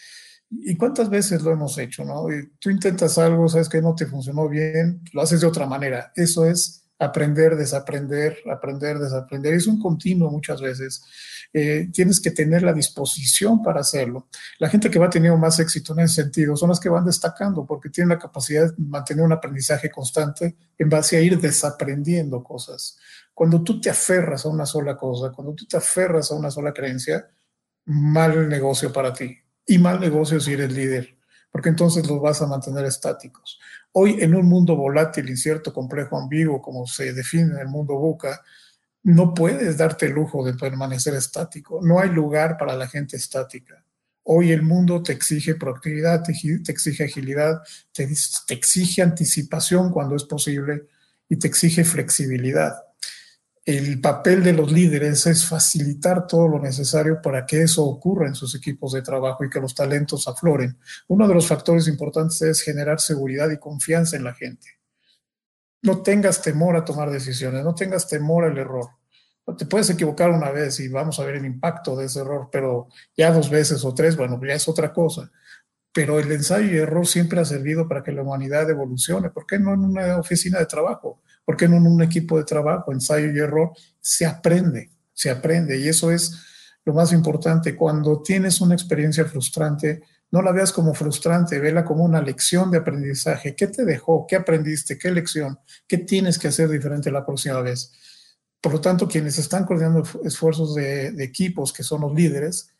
[0.50, 2.04] ¿Y cuántas veces lo hemos hecho?
[2.04, 2.26] ¿no?
[2.58, 6.12] tú intentas algo, sabes que no te funcionó bien, lo haces de otra manera.
[6.16, 9.54] Eso es aprender, desaprender, aprender, desaprender.
[9.54, 11.02] Es un continuo muchas veces.
[11.52, 14.28] Eh, tienes que tener la disposición para hacerlo.
[14.58, 17.66] La gente que va teniendo más éxito en ese sentido son las que van destacando
[17.66, 22.98] porque tienen la capacidad de mantener un aprendizaje constante en base a ir desaprendiendo cosas.
[23.34, 26.72] Cuando tú te aferras a una sola cosa, cuando tú te aferras a una sola
[26.72, 27.26] creencia,
[27.86, 29.36] mal negocio para ti.
[29.66, 31.16] Y mal negocio si eres líder,
[31.50, 33.58] porque entonces los vas a mantener estáticos.
[33.92, 38.42] Hoy, en un mundo volátil, incierto, complejo, ambiguo, como se define en el mundo buca,
[39.02, 41.80] no puedes darte el lujo de permanecer estático.
[41.82, 43.84] No hay lugar para la gente estática.
[44.24, 46.32] Hoy el mundo te exige proactividad, te,
[46.70, 48.08] exige agilidad, te,
[48.46, 50.86] te exige anticipación cuando es posible
[51.28, 52.89] y te exige flexibilidad
[53.64, 58.34] el papel de los líderes es facilitar todo lo necesario para que eso ocurra en
[58.34, 60.78] sus equipos de trabajo y que los talentos afloren.
[61.08, 64.66] Uno de los factores importantes es generar seguridad y confianza en la gente.
[65.82, 68.88] No tengas temor a tomar decisiones, no tengas temor al error.
[69.58, 72.88] Te puedes equivocar una vez y vamos a ver el impacto de ese error, pero
[73.16, 75.30] ya dos veces o tres, bueno, ya es otra cosa.
[75.92, 79.30] Pero el ensayo y error siempre ha servido para que la humanidad evolucione.
[79.30, 81.20] ¿Por qué no en una oficina de trabajo?
[81.44, 83.72] ¿Por qué no en un equipo de trabajo, ensayo y error?
[84.00, 86.38] Se aprende, se aprende y eso es
[86.84, 87.76] lo más importante.
[87.76, 92.78] Cuando tienes una experiencia frustrante, no la veas como frustrante, vela como una lección de
[92.78, 93.56] aprendizaje.
[93.56, 94.26] ¿Qué te dejó?
[94.28, 94.96] ¿Qué aprendiste?
[94.96, 95.58] ¿Qué lección?
[95.88, 97.92] ¿Qué tienes que hacer diferente la próxima vez?
[98.60, 102.74] Por lo tanto, quienes están coordinando esfuerzos de equipos, que son los líderes,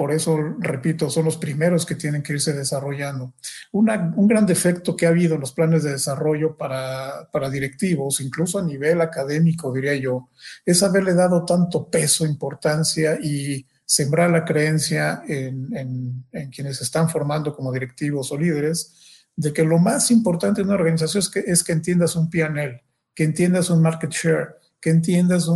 [0.00, 3.34] por eso, repito, son los primeros que tienen que irse desarrollando.
[3.72, 8.62] un gran defecto que ha habido en los planes de desarrollo para, directivos, incluso a
[8.62, 10.30] nivel académico, diría yo,
[10.64, 17.10] es haberle dado tanto peso, importancia y sembrar la creencia en, en quienes se están
[17.10, 21.40] formando como directivos o líderes de que lo más importante en una organización es que,
[21.40, 22.82] es que entiendas un PNL,
[23.14, 25.46] que entiendas un market share, que entiendas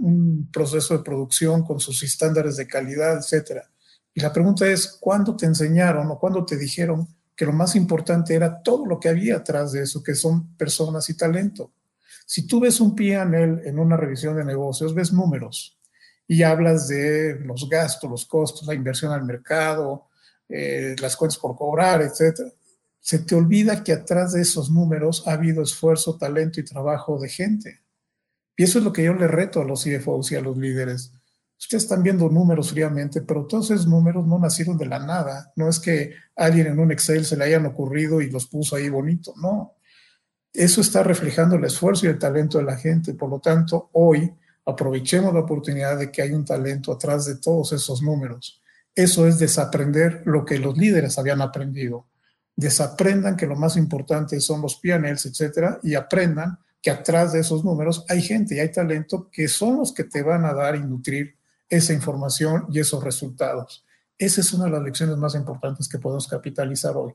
[0.00, 3.62] un proceso de producción con sus estándares de calidad, etc.
[4.14, 8.34] Y la pregunta es, ¿cuándo te enseñaron o cuándo te dijeron que lo más importante
[8.34, 11.72] era todo lo que había atrás de eso, que son personas y talento?
[12.26, 15.78] Si tú ves un PNL en una revisión de negocios, ves números
[16.28, 20.06] y hablas de los gastos, los costos, la inversión al mercado,
[20.48, 22.52] eh, las cuentas por cobrar, etc.
[23.00, 27.28] Se te olvida que atrás de esos números ha habido esfuerzo, talento y trabajo de
[27.28, 27.80] gente.
[28.56, 31.12] Y eso es lo que yo le reto a los CFOs y a los líderes.
[31.58, 35.52] Ustedes están viendo números fríamente, pero todos esos números no nacieron de la nada.
[35.56, 38.88] No es que alguien en un Excel se le hayan ocurrido y los puso ahí
[38.88, 39.34] bonito.
[39.36, 39.74] No.
[40.52, 43.12] Eso está reflejando el esfuerzo y el talento de la gente.
[43.12, 44.32] Por lo tanto, hoy
[44.64, 48.62] aprovechemos la oportunidad de que hay un talento atrás de todos esos números.
[48.94, 52.06] Eso es desaprender lo que los líderes habían aprendido.
[52.56, 57.64] Desaprendan que lo más importante son los PNLs, etcétera, y aprendan que atrás de esos
[57.64, 60.80] números hay gente y hay talento que son los que te van a dar y
[60.80, 61.36] nutrir
[61.68, 63.84] esa información y esos resultados.
[64.18, 67.14] Esa es una de las lecciones más importantes que podemos capitalizar hoy.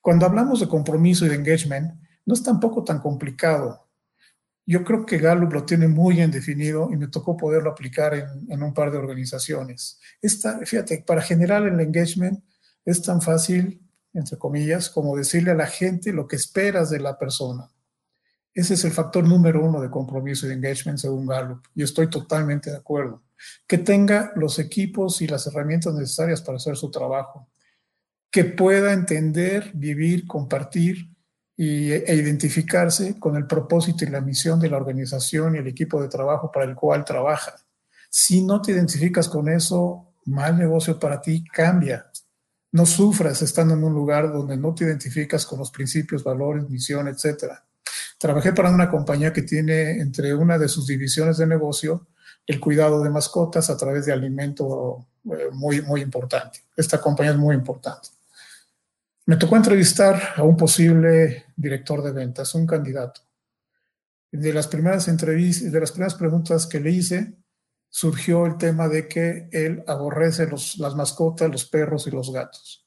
[0.00, 3.88] Cuando hablamos de compromiso y de engagement, no es tampoco tan complicado.
[4.64, 8.62] Yo creo que Gallup lo tiene muy bien definido y me tocó poderlo aplicar en,
[8.62, 10.00] un par de organizaciones.
[10.20, 12.42] Esta, fíjate, para generar el engagement
[12.84, 13.80] es tan fácil,
[14.12, 17.70] entre comillas, como decirle a la gente lo que esperas de la persona.
[18.56, 22.70] Ese es el factor número uno de compromiso y engagement según Gallup, y estoy totalmente
[22.70, 23.22] de acuerdo.
[23.66, 27.50] Que tenga los equipos y las herramientas necesarias para hacer su trabajo.
[28.30, 31.06] Que pueda entender, vivir, compartir
[31.54, 36.00] y, e identificarse con el propósito y la misión de la organización y el equipo
[36.00, 37.56] de trabajo para el cual trabaja.
[38.08, 42.10] Si no te identificas con eso, mal negocio para ti, cambia.
[42.72, 47.06] No sufras estando en un lugar donde no te identificas con los principios, valores, misión,
[47.06, 47.65] etcétera
[48.18, 52.06] Trabajé para una compañía que tiene entre una de sus divisiones de negocio
[52.46, 56.60] el cuidado de mascotas a través de alimento eh, muy, muy importante.
[56.76, 58.08] Esta compañía es muy importante.
[59.26, 63.22] Me tocó entrevistar a un posible director de ventas, un candidato.
[64.30, 67.34] De las primeras entrevistas, de las primeras preguntas que le hice,
[67.88, 72.86] surgió el tema de que él aborrece los, las mascotas, los perros y los gatos.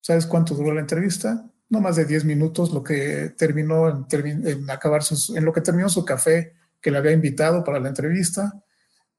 [0.00, 1.48] ¿Sabes cuánto duró la entrevista?
[1.72, 5.00] No más de 10 minutos, lo que terminó en, acabar
[5.34, 8.62] en lo que terminó su café que le había invitado para la entrevista.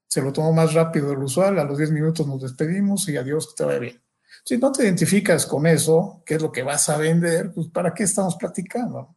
[0.06, 3.16] Se lo tomó más rápido de lo usual, a los 10 minutos nos despedimos y
[3.16, 4.00] adiós, que te vaya bien.
[4.44, 7.92] Si no te identificas con eso, qué es lo que vas a vender, pues ¿para
[7.92, 9.16] qué estamos platicando?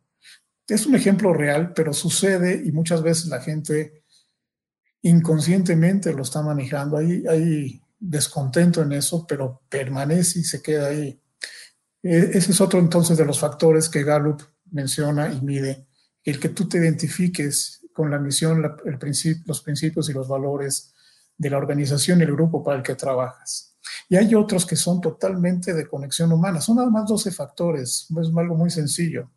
[0.68, 4.04] Es un ejemplo real, pero sucede y muchas veces la gente
[5.04, 6.98] inconscientemente lo está manejando.
[6.98, 11.22] Hay, hay descontento en eso, pero permanece y se queda ahí.
[12.08, 14.42] E, ese es otro entonces de los factores que Gallup
[14.72, 15.88] menciona y mide,
[16.24, 19.00] el que tú te identifiques con la misión, el
[19.46, 20.94] los principios y los valores
[21.38, 23.76] de la organización y el grupo para el que trabajas.
[24.08, 26.62] Y hay otros que son totalmente de conexión humana.
[26.62, 29.30] Son nada más 12 factores, es algo muy sencillo.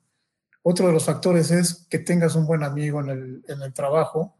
[0.62, 4.36] Otro de los factores es que tengas un buen amigo en el, en el trabajo.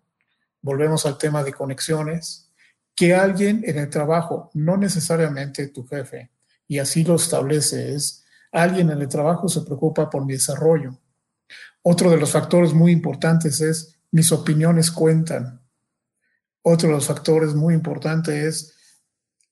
[0.63, 2.49] Volvemos al tema de conexiones.
[2.95, 6.31] Que alguien en el trabajo, no necesariamente tu jefe,
[6.71, 8.20] y así lo establece, es
[8.53, 10.99] alguien en el trabajo se preocupa por mi desarrollo.
[11.83, 15.61] Otro de los factores muy importantes es mis opiniones cuentan.
[16.63, 18.75] Otro de los factores muy importantes es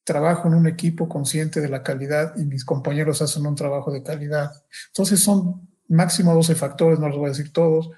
[0.04, 4.02] trabajo en un equipo consciente de la calidad y mis compañeros hacen un trabajo de
[4.02, 4.52] calidad.
[4.88, 7.90] Entonces son máximo 12 factores, no los voy a decir todos,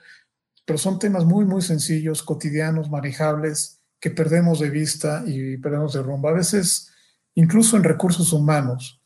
[0.65, 6.03] pero son temas muy, muy sencillos, cotidianos, manejables, que perdemos de vista y perdemos de
[6.03, 6.29] rumbo.
[6.29, 6.91] A veces,
[7.35, 9.00] incluso en recursos humanos,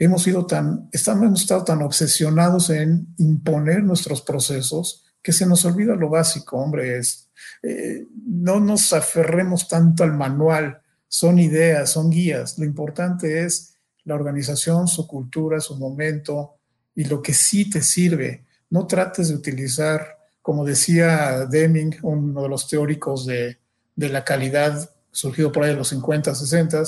[0.00, 5.66] hemos sido tan, estamos, hemos estado tan obsesionados en imponer nuestros procesos que se nos
[5.66, 7.28] olvida lo básico, hombre, es,
[7.62, 13.74] eh, no nos aferremos tanto al manual, son ideas, son guías, lo importante es
[14.04, 16.56] la organización, su cultura, su momento
[16.94, 18.46] y lo que sí te sirve.
[18.70, 23.58] No trates de utilizar, como decía Deming, uno de los teóricos de,
[23.94, 26.82] de la calidad surgido por ahí en los 50, 60,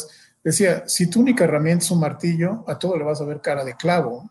[0.44, 3.64] Decía, si tu única herramienta es un martillo, a todo le vas a ver cara
[3.64, 4.28] de clavo.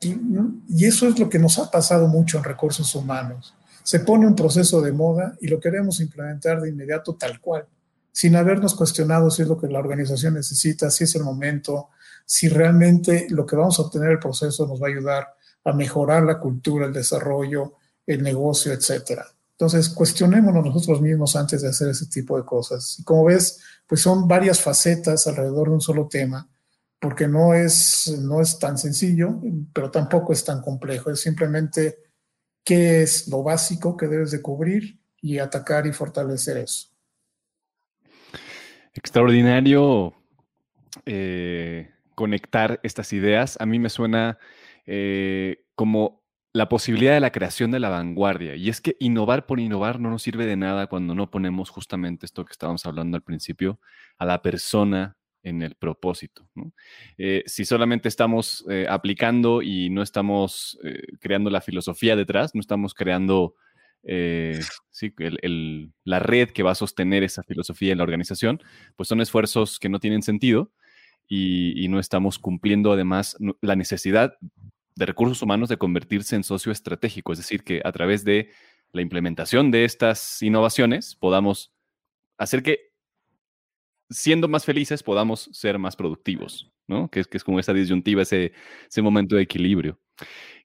[0.00, 3.54] Y, eso es lo que nos ha pasado mucho en recursos humanos.
[3.82, 7.66] Se pone un proceso de moda y lo queremos implementar de inmediato tal cual,
[8.12, 11.88] sin habernos cuestionado si es lo que la organización necesita, si es el momento,
[12.26, 15.34] si realmente lo que vamos a obtener el proceso nos va a ayudar
[15.64, 17.74] a mejorar la cultura, el desarrollo,
[18.06, 19.26] el negocio, etcétera.
[19.58, 22.96] Entonces, cuestionémonos nosotros mismos antes de hacer ese tipo de cosas.
[23.00, 26.48] Y como ves, pues son varias facetas alrededor de un solo tema
[27.00, 29.40] porque no es, no es tan sencillo,
[29.72, 31.10] pero tampoco es tan complejo.
[31.10, 31.96] Es simplemente
[32.64, 36.88] qué es lo básico que debes de cubrir y atacar y fortalecer eso.
[38.94, 40.14] Extraordinario
[41.06, 43.56] eh, conectar estas ideas.
[43.60, 44.38] A mí me suena
[44.86, 48.56] eh, como la posibilidad de la creación de la vanguardia.
[48.56, 52.26] Y es que innovar por innovar no nos sirve de nada cuando no ponemos justamente
[52.26, 53.80] esto que estábamos hablando al principio,
[54.18, 56.48] a la persona en el propósito.
[57.16, 62.60] Eh, si solamente estamos eh, aplicando y no estamos eh, creando la filosofía detrás, no
[62.60, 63.54] estamos creando
[66.04, 68.60] la red que va a sostener esa filosofía en la organización,
[68.96, 70.72] pues son esfuerzos que no tienen sentido
[71.26, 74.34] y, y no estamos cumpliendo además la necesidad
[74.98, 78.50] de recursos humanos de convertirse en socio estratégico, es decir, que a través de
[78.90, 81.72] la implementación de estas innovaciones podamos
[82.36, 82.90] hacer que
[84.10, 87.08] siendo más felices podamos ser más productivos, ¿no?
[87.10, 88.52] Que es, que es como esa disyuntiva, ese,
[88.88, 90.00] ese momento de equilibrio.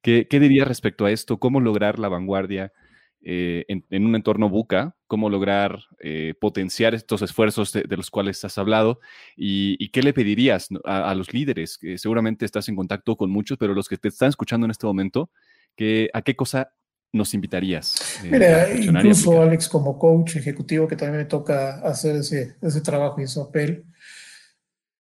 [0.02, 1.38] ¿Qué, ¿Qué, dirías respecto a esto?
[1.38, 2.74] ¿Cómo lograr la vanguardia
[3.24, 4.96] eh, en, un entorno buca?
[5.08, 9.00] ¿Cómo lograr eh, potenciar estos esfuerzos de, los cuales has hablado?
[9.36, 11.78] ¿Y, qué le pedirías a, los líderes?
[11.78, 14.86] Que seguramente estás en contacto con muchos, pero los que te están escuchando en este
[14.86, 15.30] momento,
[16.14, 16.74] ¿a qué cosa
[17.14, 18.20] nos invitarías?
[18.24, 23.22] Eh, Mira, incluso Alex como coach ejecutivo, que también me toca hacer ese, ese trabajo
[23.22, 23.86] y ese papel.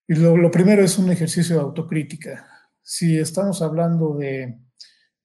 [0.07, 2.47] Y lo, lo, primero es un ejercicio de autocrítica.
[2.81, 4.59] Si estamos hablando de,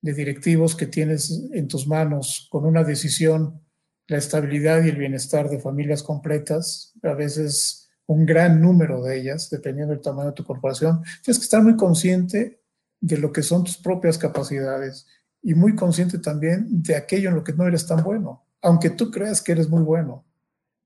[0.01, 3.61] de directivos que tienes en tus manos con una decisión,
[4.07, 9.51] la estabilidad y el bienestar de familias completas, a veces un gran número de ellas,
[9.51, 12.63] dependiendo del tamaño de tu corporación, tienes que estar muy consciente
[13.01, 15.07] de lo que son tus propias capacidades
[15.43, 19.11] y muy consciente también de aquello en lo que no eres tan bueno, aunque tú
[19.11, 20.25] creas que eres muy bueno,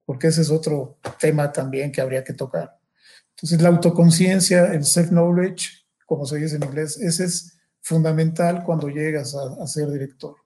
[0.04, 2.78] porque ese es otro tema también que habría que tocar.
[3.36, 9.34] Entonces, la autoconciencia, el self-knowledge, como se dice en inglés, ese es fundamental cuando llegas
[9.34, 10.36] a, ser director.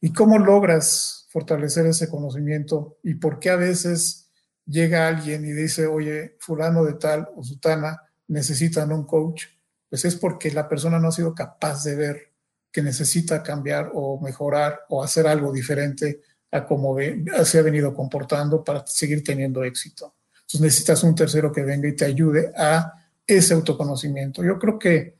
[0.00, 2.98] ¿Y cómo logras fortalecer ese conocimiento?
[3.02, 4.30] ¿Y por qué a veces
[4.66, 9.44] llega alguien y dice, oye, fulano de tal o sutana necesitan un coach?
[9.88, 12.32] Pues es porque la persona no ha sido capaz de ver
[12.70, 16.20] que necesita cambiar o mejorar o hacer algo diferente
[16.50, 16.96] a cómo
[17.44, 20.16] se ha venido comportando para seguir teniendo éxito.
[20.34, 22.92] Entonces necesitas un tercero que venga y te ayude a
[23.26, 24.44] ese autoconocimiento.
[24.44, 25.16] Yo creo que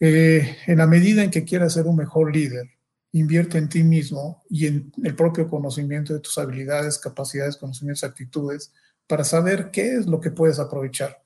[0.00, 2.70] eh, en la medida en que quieras ser un mejor líder,
[3.12, 8.72] invierte en ti mismo y en el propio conocimiento de tus habilidades, capacidades, conocimientos, actitudes,
[9.06, 11.22] para saber qué es lo que puedes aprovechar.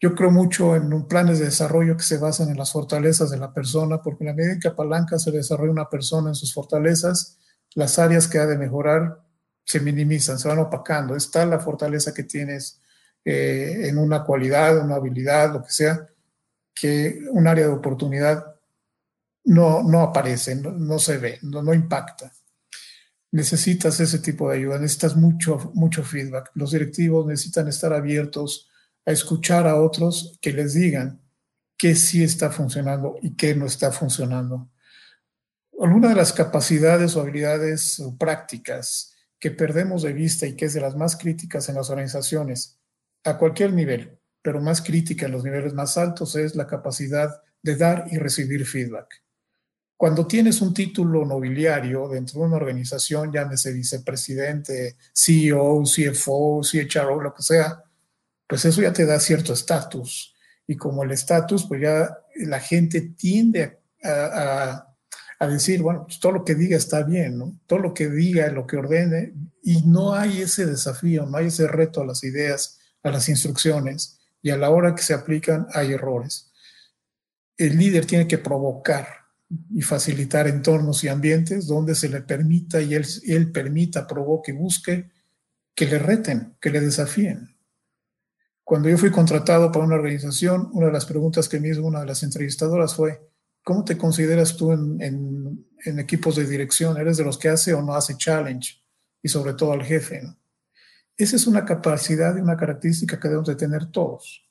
[0.00, 3.52] Yo creo mucho en planes de desarrollo que se basan en las fortalezas de la
[3.52, 7.38] persona, porque en la medida en que apalanca se desarrolla una persona en sus fortalezas,
[7.74, 9.20] las áreas que ha de mejorar
[9.64, 11.16] se minimizan, se van opacando.
[11.16, 12.80] Está la fortaleza que tienes
[13.24, 16.06] eh, en una cualidad, una habilidad, lo que sea,
[16.74, 18.56] que un área de oportunidad
[19.44, 22.32] no, no aparece, no, se ve, no, no, impacta.
[23.32, 26.50] Necesitas ese tipo de ayuda, necesitas mucho, mucho feedback.
[26.54, 28.68] Los directivos necesitan estar abiertos
[29.06, 31.20] a escuchar a otros que les digan
[31.76, 34.70] qué sí está funcionando y qué no está funcionando.
[35.80, 40.74] Alguna de las capacidades o habilidades o prácticas que perdemos de vista y que es
[40.74, 42.78] de las más críticas en las organizaciones,
[43.24, 47.76] a cualquier nivel, pero más crítica en los niveles más altos, es la capacidad de
[47.76, 49.22] dar y recibir feedback.
[50.00, 57.34] Cuando tienes un título nobiliario dentro de una organización, llámese vicepresidente, CEO, CFO, CHRO, lo
[57.34, 57.84] que sea,
[58.46, 60.34] pues eso ya te da cierto estatus.
[60.66, 64.86] Y como el estatus, pues ya la gente tiende a,
[65.40, 67.60] decir, bueno, pues todo lo que diga está bien, ¿no?
[67.66, 71.66] Todo lo que diga, lo que ordene, y no hay ese desafío, no hay ese
[71.66, 75.92] reto a las ideas, a las instrucciones, y a la hora que se aplican hay
[75.92, 76.52] errores.
[77.56, 79.06] El líder tiene que provocar
[79.74, 85.10] y facilitar entornos y ambientes donde se le permita y él, permita, provoque busque
[85.74, 87.56] que le reten, que le desafíen.
[88.62, 92.00] Cuando yo fui contratado para una organización, una de las preguntas que me hizo una
[92.00, 93.20] de las entrevistadoras fue,
[93.64, 95.66] ¿cómo te consideras tú en,
[95.98, 96.96] equipos de dirección?
[96.96, 98.80] ¿Eres de los que hace o no hace challenge?
[99.22, 100.22] Y sobre todo al jefe.
[101.16, 104.42] Esa es una capacidad y una característica que debemos de tener todos.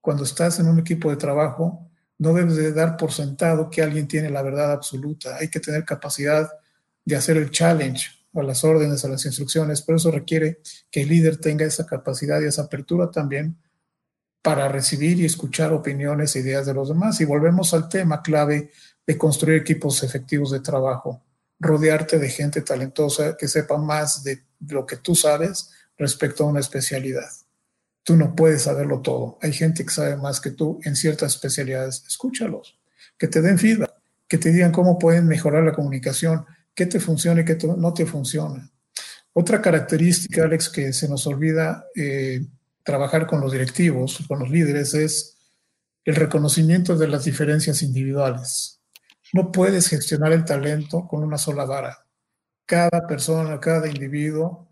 [0.00, 4.08] Cuando estás en un equipo de trabajo, no debes de dar por sentado que alguien
[4.08, 5.36] tiene la verdad absoluta.
[5.36, 6.50] Hay que tener capacidad
[7.04, 10.60] de hacer el challenge a las órdenes, a las instrucciones, pero eso requiere
[10.90, 13.56] que el líder tenga esa capacidad y esa apertura también
[14.42, 17.20] para recibir y escuchar opiniones e ideas de los demás.
[17.20, 18.70] Y volvemos al tema clave
[19.06, 21.22] de construir equipos efectivos de trabajo,
[21.58, 26.60] rodearte de gente talentosa que sepa más de lo que tú sabes respecto a una
[26.60, 27.28] especialidad.
[28.02, 29.38] Tú no puedes saberlo todo.
[29.42, 32.04] Hay gente que sabe más que tú en ciertas especialidades.
[32.06, 32.78] Escúchalos,
[33.18, 33.92] que te den feedback,
[34.26, 38.06] que te digan cómo pueden mejorar la comunicación, qué te funciona y qué no te
[38.06, 38.70] funciona.
[39.32, 42.46] Otra característica, Alex, que se nos olvida eh,
[42.82, 45.36] trabajar con los directivos, con los líderes, es
[46.04, 48.80] el reconocimiento de las diferencias individuales.
[49.32, 52.06] No puedes gestionar el talento con una sola vara.
[52.64, 54.67] Cada persona, cada individuo,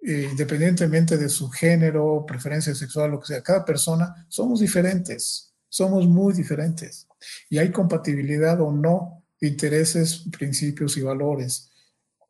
[0.00, 6.06] eh, independientemente de su género, preferencia sexual, lo que sea, cada persona, somos diferentes, somos
[6.06, 7.06] muy diferentes.
[7.50, 11.70] Y hay compatibilidad o no de intereses, principios y valores.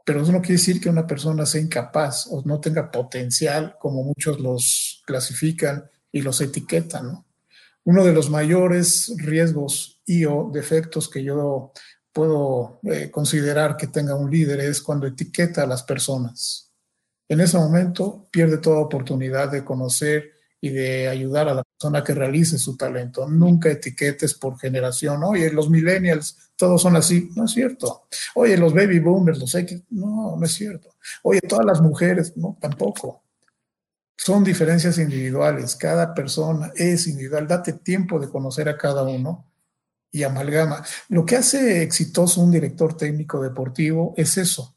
[0.04, 4.02] Pero eso no quiere decir que una persona sea incapaz o no tenga potencial, como
[4.02, 7.26] muchos los clasifican y los etiquetan, ¿no?
[7.84, 11.72] Uno de los mayores riesgos y o defectos que yo
[12.12, 16.67] puedo eh, considerar que tenga un líder es cuando etiqueta a las personas.
[17.28, 22.14] En ese momento pierde toda oportunidad de conocer y de ayudar a la persona que
[22.14, 23.28] realice su talento.
[23.28, 25.22] Nunca etiquetes por generación.
[25.22, 27.30] Oye, los millennials, todos son así.
[27.36, 28.06] No es cierto.
[28.34, 29.82] Oye, los baby boomers, los X.
[29.90, 30.96] No, no es cierto.
[31.22, 32.36] Oye, todas las mujeres.
[32.36, 33.22] No, tampoco.
[34.16, 39.46] Son diferencias individuales, cada persona es individual, date tiempo de conocer a cada uno
[40.10, 40.84] y amalgama.
[41.08, 44.74] Lo que hace exitoso un director técnico deportivo es eso,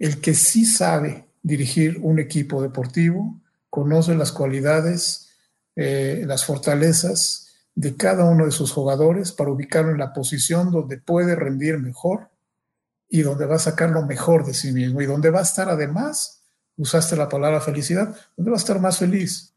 [0.00, 5.28] el que sí sabe dirigir un equipo deportivo, conoce las cualidades,
[5.76, 10.98] eh, las fortalezas de cada uno de sus jugadores para ubicarlo en la posición donde
[10.98, 12.30] puede rendir mejor
[13.08, 15.68] y donde va a sacar lo mejor de sí mismo y donde va a estar
[15.68, 16.42] además
[16.76, 19.54] usaste la palabra felicidad, ¿dónde va a estar más feliz?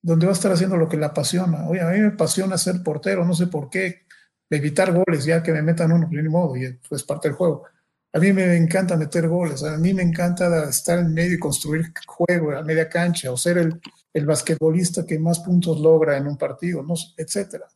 [0.00, 1.68] ¿Dónde va a estar haciendo lo que le apasiona?
[1.68, 4.06] Oye, a mí me apasiona ser portero, no sé por qué,
[4.48, 7.64] evitar goles, ya que me metan uno, pues, ni modo, y es parte del juego.
[8.14, 11.92] A mí me encanta meter goles, a mí me encanta estar en medio y construir
[12.06, 13.80] juego a media cancha, o ser el,
[14.12, 17.66] el basquetbolista que más puntos logra en un partido, no, etcétera.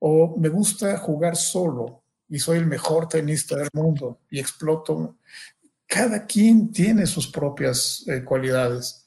[0.00, 5.16] O me gusta jugar solo y soy el mejor tenista del mundo y exploto
[5.86, 9.06] cada quien tiene sus propias eh, cualidades.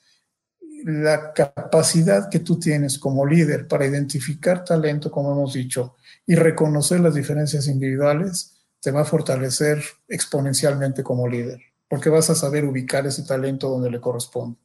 [0.86, 7.02] La capacidad que tú tienes como líder para identificar talento, como hemos dicho, y reconocer
[7.02, 13.06] las diferencias individuales, te va a fortalecer exponencialmente como líder, porque vas a saber ubicar
[13.06, 14.58] ese talento donde le corresponde.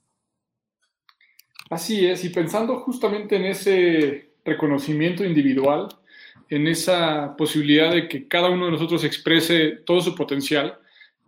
[1.69, 5.89] Así es, y pensando justamente en ese reconocimiento individual,
[6.49, 10.79] en esa posibilidad de que cada uno de nosotros exprese todo su potencial,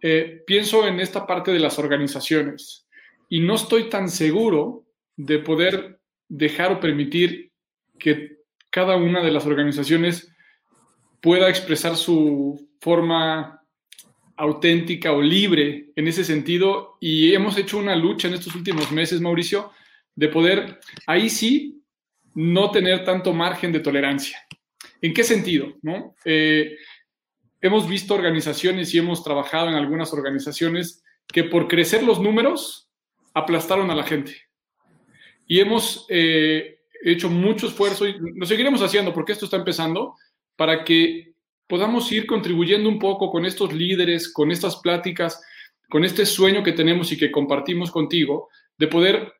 [0.00, 2.86] eh, pienso en esta parte de las organizaciones
[3.28, 4.84] y no estoy tan seguro
[5.16, 7.52] de poder dejar o permitir
[7.98, 8.38] que
[8.70, 10.32] cada una de las organizaciones
[11.20, 13.62] pueda expresar su forma
[14.36, 19.20] auténtica o libre en ese sentido y hemos hecho una lucha en estos últimos meses,
[19.20, 19.72] Mauricio,
[20.14, 21.82] de poder ahí sí
[22.34, 24.38] no tener tanto margen de tolerancia.
[25.00, 25.74] ¿En qué sentido?
[25.82, 26.14] No?
[26.24, 26.76] Eh,
[27.60, 32.88] hemos visto organizaciones y hemos trabajado en algunas organizaciones que por crecer los números
[33.34, 34.36] aplastaron a la gente.
[35.46, 40.14] Y hemos eh, hecho mucho esfuerzo y lo seguiremos haciendo porque esto está empezando
[40.56, 41.27] para que
[41.68, 45.40] podamos ir contribuyendo un poco con estos líderes, con estas pláticas,
[45.88, 49.32] con este sueño que tenemos y que compartimos contigo, de poder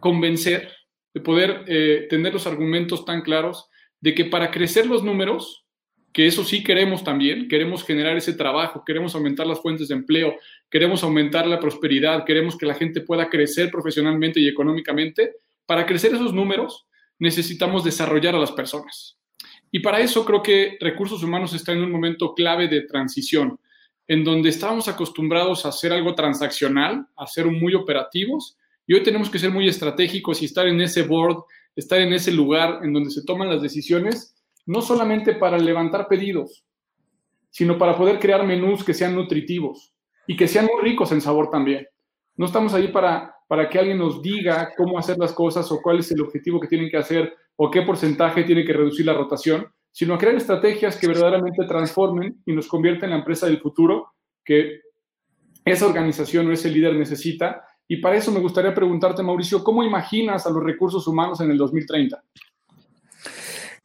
[0.00, 0.72] convencer,
[1.14, 3.68] de poder eh, tener los argumentos tan claros
[4.00, 5.64] de que para crecer los números
[6.12, 10.34] que eso sí queremos también, queremos generar ese trabajo, queremos aumentar las fuentes de empleo,
[10.70, 15.36] queremos aumentar la prosperidad, queremos que la gente pueda crecer profesionalmente y económicamente.
[15.66, 16.86] Para crecer esos números
[17.18, 19.17] necesitamos desarrollar a las personas.
[19.70, 23.58] Y para eso creo que recursos humanos está en un momento clave de transición,
[24.06, 28.56] en donde estábamos acostumbrados a hacer algo transaccional, a ser muy operativos,
[28.86, 31.44] y hoy tenemos que ser muy estratégicos y estar en ese board,
[31.76, 36.64] estar en ese lugar en donde se toman las decisiones no solamente para levantar pedidos,
[37.50, 39.94] sino para poder crear menús que sean nutritivos
[40.26, 41.86] y que sean muy ricos en sabor también.
[42.36, 46.00] No estamos ahí para, para que alguien nos diga cómo hacer las cosas o cuál
[46.00, 49.66] es el objetivo que tienen que hacer o qué porcentaje tiene que reducir la rotación,
[49.90, 54.14] sino a crear estrategias que verdaderamente transformen y nos convierten en la empresa del futuro
[54.44, 54.80] que
[55.64, 57.64] esa organización o ese líder necesita.
[57.88, 61.58] Y para eso me gustaría preguntarte, Mauricio, ¿cómo imaginas a los recursos humanos en el
[61.58, 62.22] 2030?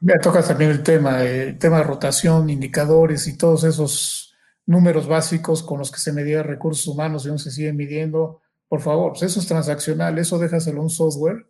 [0.02, 4.36] Me tocas también el tema, el tema de rotación, indicadores y todos esos
[4.68, 8.42] números básicos con los que se medía recursos humanos y aún se siguen midiendo.
[8.68, 11.48] Por favor, pues eso es transaccional, eso déjaselo a un software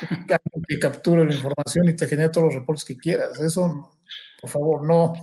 [0.68, 3.38] que capture la información y te genera todos los reportes que quieras.
[3.40, 3.98] Eso,
[4.40, 5.14] por favor, no.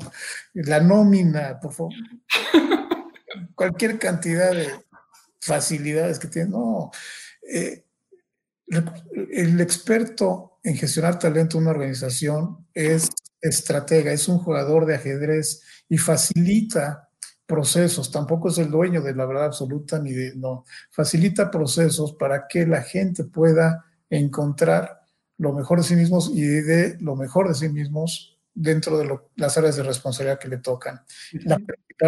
[0.53, 1.93] La nómina, por favor.
[3.55, 4.69] Cualquier cantidad de
[5.39, 6.91] facilidades que tiene, no.
[7.47, 7.85] Eh,
[9.31, 13.09] el experto en gestionar talento en una organización es
[13.41, 17.09] estratega, es un jugador de ajedrez y facilita
[17.45, 22.47] procesos, tampoco es el dueño de la verdad absoluta ni de, no, facilita procesos para
[22.47, 23.85] que la gente pueda
[24.17, 25.01] encontrar
[25.37, 29.57] lo mejor de sí mismos y de lo mejor de sí mismos dentro de las
[29.57, 31.01] áreas de responsabilidad que le tocan.
[31.43, 31.59] La,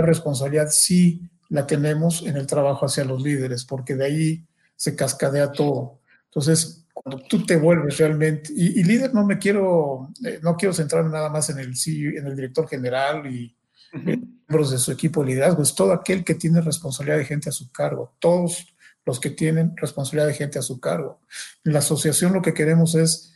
[0.02, 4.46] responsabilidad sí la tenemos en el trabajo hacia los líderes, porque de ahí
[4.76, 6.02] se cascadea todo.
[6.26, 11.12] Entonces, cuando tú te vuelves realmente, y, líder no me quiero, eh, no quiero centrarme
[11.12, 13.56] nada más en el CEO, en el director general y
[13.94, 17.54] miembros de su equipo de liderazgo, es todo aquel que tiene responsabilidad de gente a
[17.54, 18.75] su cargo, todos
[19.06, 21.22] los que tienen responsabilidad de gente a su cargo.
[21.64, 23.34] En la asociación lo que queremos es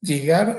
[0.00, 0.58] llegar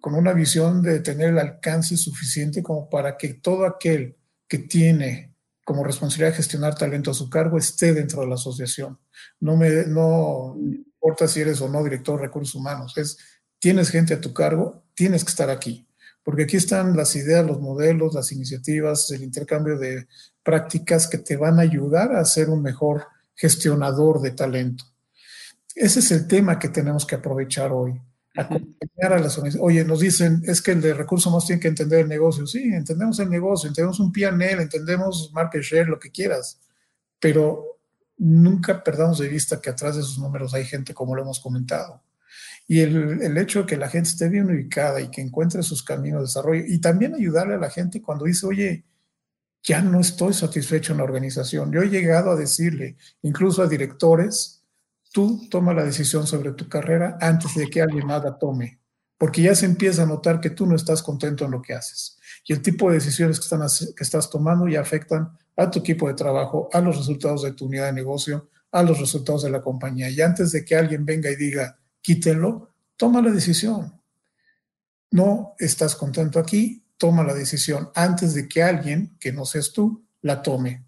[0.00, 4.16] con una visión de tener el alcance suficiente como para que todo aquel
[4.48, 5.32] que tiene
[5.64, 8.98] como responsabilidad gestionar talento a su cargo esté dentro de la asociación.
[9.40, 13.18] No me no importa si eres o no director de recursos humanos, es
[13.58, 15.86] tienes gente a tu cargo, tienes que estar aquí,
[16.24, 20.08] porque aquí están las ideas, los modelos, las iniciativas, el intercambio de
[20.42, 23.06] prácticas que te van a ayudar a ser un mejor
[23.42, 24.84] gestionador de talento.
[25.74, 28.00] Ese es el tema que tenemos que aprovechar hoy
[28.36, 29.58] acompañar a las organizaciones.
[29.60, 32.46] Oye, nos dicen, es que el de recursos humanos tiene que entender el negocio.
[32.46, 36.60] Sí, entendemos el negocio, entendemos un PNL, entendemos market share, lo que quieras,
[37.18, 37.80] pero
[38.16, 42.00] nunca perdamos de vista que atrás de esos números hay gente, como lo hemos comentado.
[42.68, 45.82] Y el, el, hecho de que la gente esté bien ubicada y que encuentre sus
[45.82, 48.84] caminos de desarrollo y también ayudarle a la gente cuando dice, oye,
[49.62, 51.72] ya no estoy satisfecho en la organización.
[51.72, 54.64] Yo he llegado a decirle, incluso a directores,
[55.12, 58.80] tú toma la decisión sobre tu carrera antes de que alguien más la tome,
[59.16, 62.18] porque ya se empieza a notar que tú no estás contento en lo que haces.
[62.44, 66.68] Y el tipo de decisiones que, estás tomando ya afectan a tu equipo de trabajo,
[66.72, 70.10] a los resultados de tu unidad de negocio, a los resultados de la compañía.
[70.10, 74.00] Y antes de que alguien venga y diga, quítenlo, toma la decisión.
[75.10, 80.04] No estás contento aquí, toma la decisión antes de que alguien, que no seas tú,
[80.20, 80.84] la tome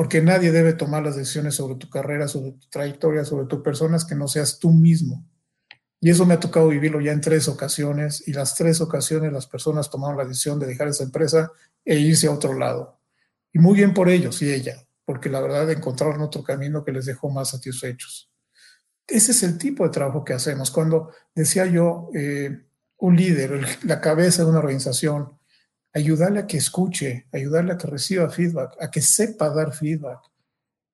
[0.00, 4.06] porque nadie debe tomar las decisiones sobre tu carrera, sobre tu trayectoria, sobre tu personas
[4.06, 5.28] que no seas tú mismo.
[6.00, 9.46] Y eso me ha tocado vivirlo ya en tres ocasiones y las tres ocasiones las
[9.46, 11.52] personas tomaron la decisión de dejar esa empresa
[11.84, 12.98] e irse a otro lado.
[13.52, 17.04] Y muy bien por ellos y ella, porque la verdad encontraron otro camino que les
[17.04, 18.32] dejó más satisfechos.
[19.06, 20.70] Ese es el tipo de trabajo que hacemos.
[20.70, 22.64] Cuando decía yo, eh,
[23.00, 25.32] un líder, la cabeza de una organización,
[25.92, 30.20] ayudarle a que escuche, ayudarle a que reciba feedback, a que sepa dar feedback,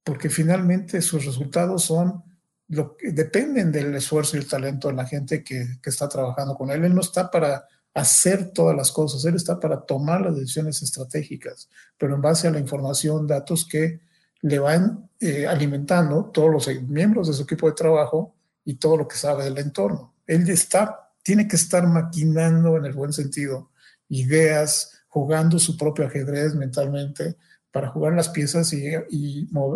[0.03, 2.23] porque finalmente sus resultados son
[2.69, 6.55] lo que dependen del esfuerzo y el talento de la gente que, que está trabajando
[6.55, 6.85] con él.
[6.85, 11.69] Él no está para hacer todas las cosas, él está para tomar las decisiones estratégicas,
[11.97, 14.01] pero en base a la información, datos que
[14.43, 18.35] le van eh, alimentando todos los miembros de su equipo de trabajo
[18.65, 20.15] y todo lo que sabe del entorno.
[20.27, 23.73] Él está, tiene que estar maquinando en el buen sentido
[24.09, 27.35] ideas, jugando su propio ajedrez mentalmente
[27.73, 28.95] para jugar las piezas y,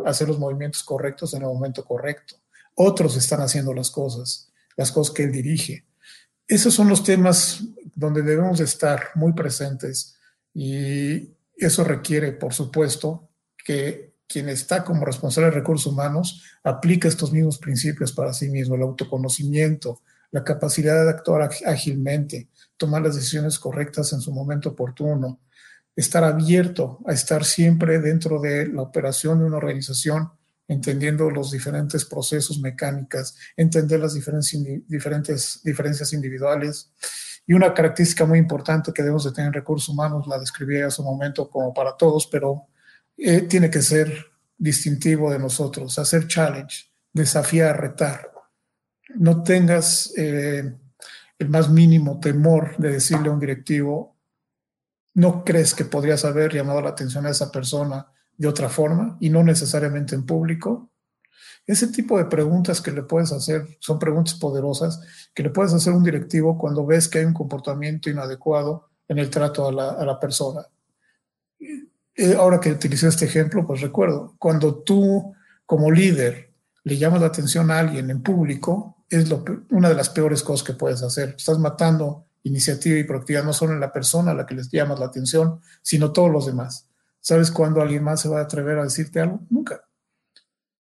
[0.07, 2.37] hacer los movimientos correctos en el momento correcto.
[2.77, 5.85] Otros están haciendo las cosas, las cosas que él dirige.
[6.47, 7.65] Esos son los temas
[7.97, 10.17] donde debemos estar muy presentes
[10.55, 13.29] y eso requiere, por supuesto,
[13.65, 18.77] que quien está como responsable de recursos humanos aplique estos mismos principios para sí mismo,
[18.77, 20.01] el autoconocimiento,
[20.31, 25.41] la capacidad de actuar ágilmente, tomar las decisiones correctas en su momento oportuno,
[25.97, 30.31] estar abierto a estar siempre dentro de la operación de una organización,
[30.69, 36.93] entendiendo los diferentes procesos mecánicas, entender las diferentes, diferentes diferencias individuales.
[37.47, 41.03] Y una característica muy importante que debemos de tener en recursos humanos, la describí hace
[41.03, 42.69] un momento como para todos, pero
[43.17, 44.27] eh, tiene que ser
[44.57, 48.30] distintivo de nosotros, hacer challenge, desafiar, retar.
[49.15, 50.75] No tengas eh,
[51.39, 54.17] el más mínimo temor de decirle a un directivo,
[55.15, 58.07] ¿no crees que podrías haber llamado la atención a esa persona
[58.37, 60.91] de otra forma y no necesariamente en público?
[61.67, 65.01] Ese tipo de preguntas que le puedes hacer son preguntas poderosas
[65.35, 69.19] que le puedes hacer a un directivo cuando ves que hay un comportamiento inadecuado en
[69.19, 70.67] el trato a la, a la persona.
[72.39, 75.35] Ahora que utilicé este ejemplo, pues recuerdo, cuando tú
[75.65, 76.53] como líder
[76.85, 80.67] le llamas la atención a alguien en público, es lo, una de las peores cosas
[80.67, 81.35] que puedes hacer.
[81.37, 84.99] Estás matando iniciativa y proactividad no solo en la persona a la que les llamas
[84.99, 86.89] la atención, sino todos los demás.
[87.21, 89.41] ¿Sabes cuándo alguien más se va a atrever a decirte algo?
[89.51, 89.85] Nunca.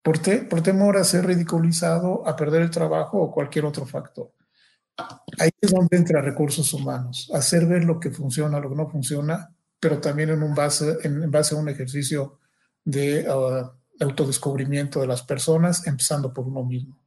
[0.01, 4.32] Por, temor a ser ridiculizado, a perder el trabajo o cualquier otro factor.
[5.39, 9.53] Ahí es donde entra recursos humanos, hacer ver lo que funciona, lo que no funciona,
[9.80, 10.97] pero también en, un base,
[11.28, 12.39] base a un ejercicio
[12.84, 17.05] de uh, autodescubrimiento de las personas, empezando por uno mismo.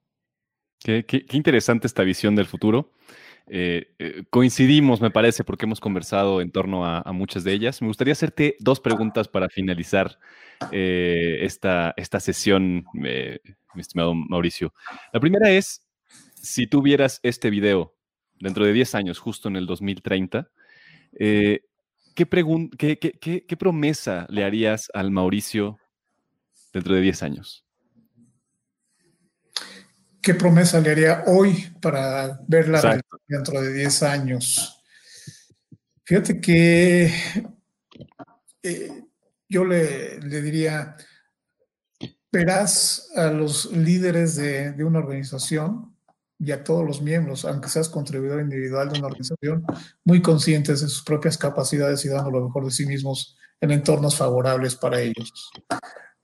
[0.85, 2.93] Qué, interesante esta visión del futuro.
[3.49, 7.83] Eh, eh, coincidimos, me parece, porque hemos conversado en torno a, muchas de ellas.
[7.83, 10.18] Me gustaría hacerte dos preguntas para finalizar
[10.70, 13.41] eh, esta, esta sesión, mi
[13.81, 14.72] estimado Mauricio.
[15.12, 15.85] La primera es,
[16.35, 17.95] si tuvieras este video
[18.39, 20.49] dentro de 10 años, justo en el 2030,
[21.18, 21.61] ¿qué,
[22.16, 25.79] qué, qué promesa le harías al Mauricio
[26.72, 27.67] dentro de 10 años?
[30.20, 34.82] ¿Qué promesa le haría hoy para verla dentro de 10 años?
[36.04, 37.12] Fíjate que
[38.62, 39.04] eh,
[39.48, 40.96] yo le, diría,
[42.32, 45.94] verás a los líderes de, de, una organización
[46.38, 49.64] y a todos los miembros, aunque seas contribuidor individual de una organización,
[50.04, 54.16] muy conscientes de sus propias capacidades y dando lo mejor de sí mismos en entornos
[54.16, 55.50] favorables para ellos.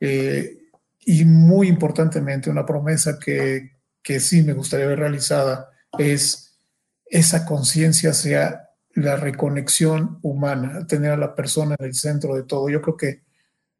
[0.00, 0.58] Eh,
[1.06, 3.73] y muy importantemente, una promesa que,
[4.04, 6.60] que sí me gustaría ver realizada es
[7.06, 12.68] esa conciencia sea la reconexión humana, tener a la persona en el centro de todo.
[12.68, 13.24] Yo creo que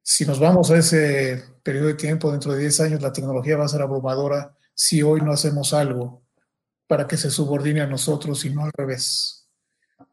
[0.03, 3.66] si nos vamos a ese periodo de tiempo, dentro de 10 años, la tecnología va
[3.66, 6.22] a ser abrumadora si hoy no hacemos algo
[6.87, 9.49] para que se subordine a nosotros y no al revés.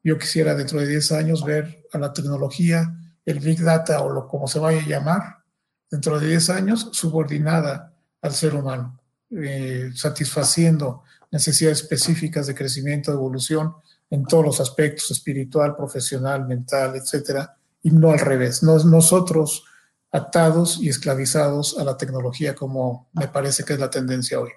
[0.03, 2.95] Yo quisiera dentro de 10 años ver a la tecnología,
[3.26, 5.38] el Big Data o lo como se vaya a llamar,
[5.89, 9.00] dentro de 10 años subordinada al ser humano.
[9.34, 13.75] Eh, satisfaciendo necesidades específicas de crecimiento, de evolución
[14.09, 19.63] en todos los aspectos, espiritual, profesional, mental, etcétera, y no al revés, no nosotros
[20.11, 24.49] atados y esclavizados a la tecnología como me parece que es la tendencia hoy.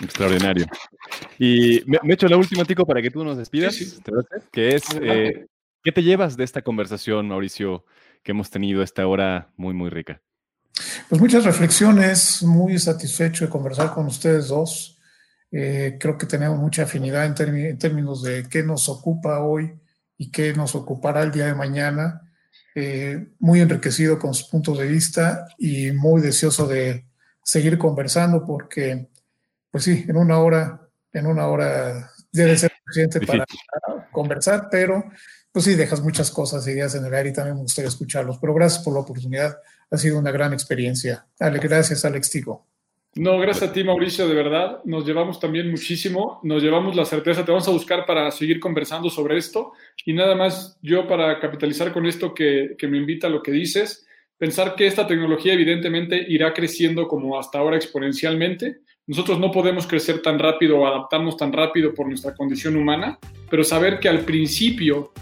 [0.00, 0.66] Extraordinario.
[1.38, 3.76] Y me, he hecho la última, Tico, para que tú nos despidas,
[4.52, 5.46] que es, eh,
[5.82, 7.84] ¿qué te llevas de esta conversación, Mauricio,
[8.22, 10.22] que hemos tenido esta hora muy, muy rica?
[11.08, 14.98] Pues muchas reflexiones, muy satisfecho de conversar con ustedes dos.
[15.50, 19.78] Eh, creo que tenemos mucha afinidad en, términos de qué nos ocupa hoy
[20.18, 22.22] y qué nos ocupará el día de mañana.
[22.74, 27.06] Eh, muy enriquecido con sus puntos de vista y muy deseoso de
[27.42, 29.08] seguir conversando porque,
[29.70, 33.46] pues sí, en una hora, en una hora debe ser suficiente para
[34.12, 35.04] conversar, pero
[35.52, 38.36] pues sí, dejas muchas cosas, ideas en el aire y también me gustaría escucharlos.
[38.38, 39.56] Pero gracias por la oportunidad
[39.90, 41.26] ha sido una gran experiencia.
[41.38, 42.66] Ale, gracias, Alex Tigo.
[43.14, 44.80] No, gracias a ti, Mauricio, de verdad.
[44.84, 49.08] Nos llevamos también muchísimo, nos llevamos la certeza, te vamos a buscar para seguir conversando
[49.08, 49.72] sobre esto.
[50.04, 53.52] Y nada más, yo para capitalizar con esto que, que me invita a lo que
[53.52, 54.06] dices,
[54.36, 58.80] pensar que esta tecnología evidentemente irá creciendo como hasta ahora exponencialmente.
[59.06, 63.18] Nosotros no podemos crecer tan rápido o adaptarnos tan rápido por nuestra condición humana,
[63.48, 65.12] pero saber que al principio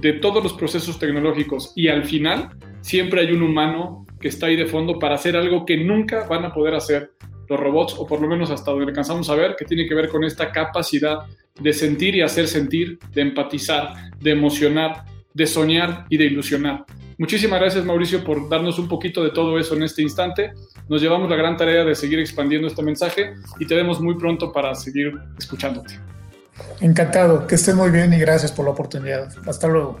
[0.00, 2.50] de todos los procesos tecnológicos y al final
[2.80, 6.44] siempre hay un humano que está ahí de fondo para hacer algo que nunca van
[6.44, 7.12] a poder hacer
[7.48, 10.08] los robots, o por lo menos hasta donde alcanzamos a ver, que tiene que ver
[10.08, 11.18] con esta capacidad
[11.60, 16.84] de sentir y hacer sentir, de empatizar, de emocionar, de soñar y de ilusionar.
[17.18, 20.50] Muchísimas gracias Mauricio por darnos un poquito de todo eso en este instante.
[20.88, 24.52] Nos llevamos la gran tarea de seguir expandiendo este mensaje y te vemos muy pronto
[24.52, 26.00] para seguir escuchándote.
[26.80, 29.32] Encantado, que estén muy bien y gracias por la oportunidad.
[29.46, 30.00] Hasta luego.